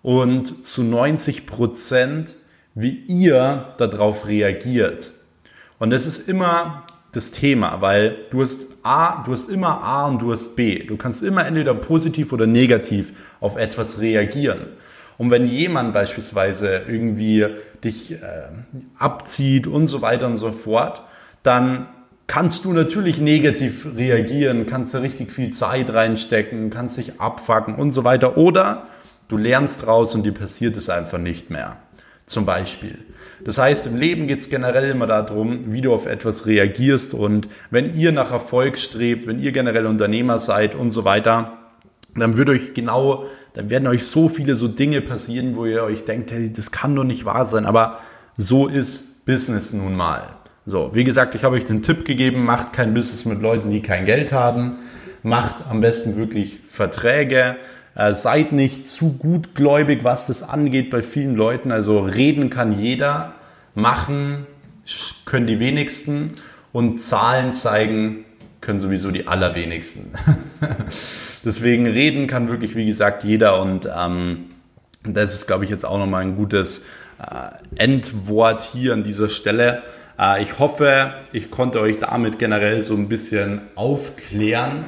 und 0.01 0.65
zu 0.65 0.81
90%, 0.81 2.35
wie 2.75 2.89
ihr 3.07 3.73
darauf 3.77 4.27
reagiert. 4.27 5.13
Und 5.79 5.91
das 5.91 6.05
ist 6.05 6.27
immer 6.27 6.85
das 7.13 7.31
Thema, 7.31 7.79
weil 7.79 8.17
du 8.29 8.41
hast 8.41 8.75
A, 8.83 9.23
du 9.23 9.31
hast 9.31 9.49
immer 9.49 9.81
A 9.81 10.07
und 10.07 10.21
du 10.21 10.33
hast 10.33 10.57
B. 10.57 10.83
Du 10.83 10.97
kannst 10.97 11.23
immer 11.23 11.45
entweder 11.47 11.73
positiv 11.73 12.33
oder 12.33 12.45
negativ 12.45 13.37
auf 13.39 13.55
etwas 13.55 14.01
reagieren. 14.01 14.67
Und 15.17 15.31
wenn 15.31 15.47
jemand 15.47 15.93
beispielsweise 15.93 16.81
irgendwie 16.89 17.47
dich 17.81 18.11
äh, 18.11 18.17
abzieht 18.97 19.65
und 19.65 19.87
so 19.87 20.01
weiter 20.01 20.27
und 20.27 20.35
so 20.35 20.51
fort, 20.51 21.03
dann 21.41 21.87
kannst 22.31 22.63
du 22.63 22.71
natürlich 22.71 23.19
negativ 23.19 23.85
reagieren, 23.97 24.65
kannst 24.65 24.93
da 24.93 24.99
richtig 24.99 25.33
viel 25.33 25.51
Zeit 25.51 25.93
reinstecken, 25.93 26.69
kannst 26.69 26.97
dich 26.97 27.19
abfacken 27.19 27.75
und 27.75 27.91
so 27.91 28.05
weiter. 28.05 28.37
Oder 28.37 28.87
du 29.27 29.35
lernst 29.35 29.85
raus 29.85 30.15
und 30.15 30.23
dir 30.23 30.31
passiert 30.31 30.77
es 30.77 30.89
einfach 30.89 31.17
nicht 31.17 31.49
mehr. 31.49 31.79
Zum 32.25 32.45
Beispiel. 32.45 32.99
Das 33.43 33.57
heißt, 33.57 33.85
im 33.85 33.97
Leben 33.97 34.27
geht 34.27 34.39
es 34.39 34.47
generell 34.47 34.91
immer 34.91 35.07
darum, 35.07 35.73
wie 35.73 35.81
du 35.81 35.93
auf 35.93 36.05
etwas 36.05 36.47
reagierst. 36.47 37.13
Und 37.13 37.49
wenn 37.69 37.97
ihr 37.97 38.13
nach 38.13 38.31
Erfolg 38.31 38.77
strebt, 38.77 39.27
wenn 39.27 39.39
ihr 39.39 39.51
generell 39.51 39.85
Unternehmer 39.85 40.39
seid 40.39 40.73
und 40.73 40.89
so 40.89 41.03
weiter, 41.03 41.57
dann 42.15 42.37
wird 42.37 42.47
euch 42.47 42.73
genau, 42.73 43.25
dann 43.55 43.69
werden 43.69 43.89
euch 43.89 44.05
so 44.05 44.29
viele 44.29 44.55
so 44.55 44.69
Dinge 44.69 45.01
passieren, 45.01 45.57
wo 45.57 45.65
ihr 45.65 45.83
euch 45.83 46.05
denkt, 46.05 46.31
hey, 46.31 46.49
das 46.53 46.71
kann 46.71 46.95
doch 46.95 47.03
nicht 47.03 47.25
wahr 47.25 47.45
sein. 47.45 47.65
Aber 47.65 47.99
so 48.37 48.67
ist 48.67 49.25
Business 49.25 49.73
nun 49.73 49.97
mal. 49.97 50.40
So, 50.65 50.91
wie 50.93 51.03
gesagt, 51.03 51.33
ich 51.33 51.43
habe 51.43 51.55
euch 51.55 51.65
den 51.65 51.81
Tipp 51.81 52.05
gegeben, 52.05 52.45
macht 52.45 52.73
kein 52.73 52.93
Business 52.93 53.25
mit 53.25 53.41
Leuten, 53.41 53.69
die 53.69 53.81
kein 53.81 54.05
Geld 54.05 54.31
haben. 54.31 54.77
Macht 55.23 55.67
am 55.67 55.81
besten 55.81 56.15
wirklich 56.15 56.59
Verträge. 56.65 57.55
Äh, 57.95 58.13
seid 58.13 58.51
nicht 58.51 58.85
zu 58.85 59.17
gutgläubig, 59.17 60.03
was 60.03 60.27
das 60.27 60.43
angeht 60.43 60.89
bei 60.89 61.01
vielen 61.01 61.35
Leuten. 61.35 61.71
Also 61.71 61.99
reden 61.99 62.49
kann 62.49 62.77
jeder, 62.77 63.33
machen 63.73 64.45
können 65.25 65.47
die 65.47 65.59
wenigsten 65.59 66.33
und 66.71 67.01
Zahlen 67.01 67.53
zeigen 67.53 68.25
können 68.61 68.79
sowieso 68.79 69.09
die 69.11 69.27
allerwenigsten. 69.27 70.13
Deswegen 71.43 71.87
reden 71.87 72.27
kann 72.27 72.47
wirklich, 72.47 72.75
wie 72.75 72.85
gesagt, 72.85 73.23
jeder 73.23 73.59
und 73.61 73.89
ähm, 73.93 74.45
das 75.03 75.33
ist, 75.33 75.47
glaube 75.47 75.63
ich, 75.63 75.71
jetzt 75.71 75.83
auch 75.83 75.97
nochmal 75.97 76.21
ein 76.21 76.35
gutes 76.35 76.83
äh, 77.19 77.83
Endwort 77.83 78.61
hier 78.61 78.93
an 78.93 79.03
dieser 79.03 79.29
Stelle. 79.29 79.81
Äh, 80.21 80.43
ich 80.43 80.59
hoffe, 80.59 81.13
ich 81.33 81.51
konnte 81.51 81.81
euch 81.81 81.99
damit 81.99 82.39
generell 82.39 82.81
so 82.81 82.93
ein 82.93 83.09
bisschen 83.09 83.61
aufklären. 83.75 84.85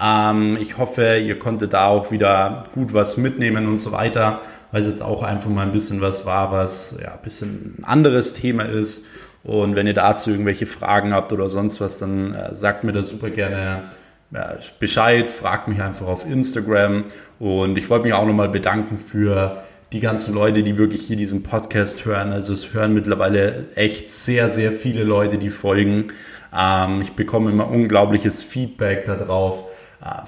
Ähm, 0.00 0.58
ich 0.60 0.76
hoffe, 0.76 1.16
ihr 1.16 1.38
konntet 1.38 1.72
da 1.72 1.88
auch 1.88 2.10
wieder 2.10 2.66
gut 2.74 2.92
was 2.92 3.16
mitnehmen 3.16 3.66
und 3.66 3.78
so 3.78 3.92
weiter, 3.92 4.40
weil 4.70 4.82
es 4.82 4.86
jetzt 4.86 5.02
auch 5.02 5.22
einfach 5.22 5.50
mal 5.50 5.62
ein 5.62 5.72
bisschen 5.72 6.02
was 6.02 6.26
war, 6.26 6.52
was 6.52 6.94
ja 7.02 7.14
ein 7.14 7.22
bisschen 7.22 7.76
ein 7.78 7.84
anderes 7.84 8.34
Thema 8.34 8.64
ist. 8.64 9.04
Und 9.42 9.76
wenn 9.76 9.86
ihr 9.86 9.94
dazu 9.94 10.30
irgendwelche 10.30 10.66
Fragen 10.66 11.14
habt 11.14 11.32
oder 11.32 11.48
sonst 11.48 11.80
was, 11.80 11.98
dann 11.98 12.34
äh, 12.34 12.54
sagt 12.54 12.84
mir 12.84 12.92
das 12.92 13.08
super 13.08 13.30
gerne 13.30 13.84
äh, 14.34 14.56
Bescheid, 14.80 15.28
fragt 15.28 15.68
mich 15.68 15.80
einfach 15.80 16.06
auf 16.06 16.26
Instagram. 16.26 17.04
Und 17.38 17.78
ich 17.78 17.88
wollte 17.88 18.04
mich 18.06 18.12
auch 18.14 18.26
nochmal 18.26 18.48
bedanken 18.48 18.98
für 18.98 19.62
die 19.92 20.00
ganzen 20.00 20.34
Leute, 20.34 20.62
die 20.62 20.78
wirklich 20.78 21.02
hier 21.02 21.16
diesen 21.16 21.42
Podcast 21.42 22.04
hören. 22.04 22.32
Also 22.32 22.52
es 22.52 22.74
hören 22.74 22.92
mittlerweile 22.92 23.66
echt 23.76 24.10
sehr, 24.10 24.50
sehr 24.50 24.72
viele 24.72 25.04
Leute, 25.04 25.38
die 25.38 25.50
folgen. 25.50 26.08
Ähm, 26.56 27.02
ich 27.02 27.12
bekomme 27.12 27.50
immer 27.50 27.70
unglaubliches 27.70 28.42
Feedback 28.42 29.04
darauf. 29.04 29.64
Äh, 30.02 30.26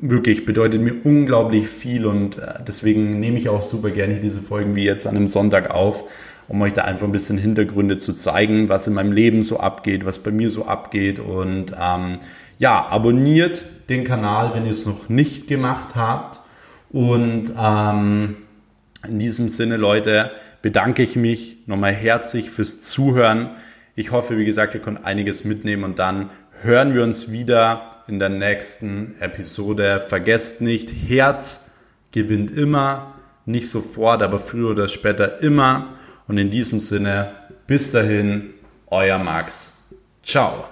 wirklich 0.00 0.44
bedeutet 0.44 0.82
mir 0.82 0.94
unglaublich 1.04 1.68
viel 1.68 2.06
und 2.06 2.38
äh, 2.38 2.54
deswegen 2.66 3.10
nehme 3.10 3.38
ich 3.38 3.48
auch 3.48 3.62
super 3.62 3.90
gerne 3.90 4.20
diese 4.20 4.40
Folgen 4.40 4.76
wie 4.76 4.84
jetzt 4.84 5.06
an 5.06 5.16
einem 5.16 5.28
Sonntag 5.28 5.70
auf, 5.70 6.04
um 6.48 6.60
euch 6.60 6.72
da 6.72 6.82
einfach 6.82 7.06
ein 7.06 7.12
bisschen 7.12 7.38
Hintergründe 7.38 7.98
zu 7.98 8.14
zeigen, 8.14 8.68
was 8.68 8.86
in 8.86 8.94
meinem 8.94 9.12
Leben 9.12 9.42
so 9.42 9.58
abgeht, 9.60 10.04
was 10.04 10.18
bei 10.18 10.30
mir 10.30 10.50
so 10.50 10.66
abgeht 10.66 11.20
und 11.20 11.72
ähm, 11.80 12.18
ja, 12.58 12.86
abonniert 12.86 13.64
den 13.88 14.04
Kanal, 14.04 14.54
wenn 14.54 14.64
ihr 14.64 14.70
es 14.70 14.86
noch 14.86 15.08
nicht 15.08 15.46
gemacht 15.46 15.96
habt 15.96 16.40
und 16.90 17.52
ähm, 17.58 18.36
in 19.06 19.18
diesem 19.18 19.48
Sinne, 19.48 19.76
Leute, 19.76 20.30
bedanke 20.62 21.02
ich 21.02 21.16
mich 21.16 21.56
nochmal 21.66 21.92
herzlich 21.92 22.50
fürs 22.50 22.78
Zuhören. 22.78 23.50
Ich 23.94 24.10
hoffe, 24.10 24.38
wie 24.38 24.44
gesagt, 24.44 24.74
ihr 24.74 24.80
könnt 24.80 25.04
einiges 25.04 25.44
mitnehmen 25.44 25.84
und 25.84 25.98
dann 25.98 26.30
hören 26.62 26.94
wir 26.94 27.02
uns 27.02 27.30
wieder 27.30 28.02
in 28.06 28.18
der 28.18 28.28
nächsten 28.28 29.16
Episode. 29.20 30.00
Vergesst 30.00 30.60
nicht, 30.60 30.90
Herz 31.08 31.70
gewinnt 32.12 32.50
immer, 32.50 33.14
nicht 33.44 33.68
sofort, 33.68 34.22
aber 34.22 34.38
früher 34.38 34.70
oder 34.70 34.88
später 34.88 35.40
immer. 35.40 35.94
Und 36.28 36.38
in 36.38 36.50
diesem 36.50 36.80
Sinne, 36.80 37.32
bis 37.66 37.90
dahin, 37.90 38.54
euer 38.86 39.18
Max. 39.18 39.72
Ciao. 40.22 40.71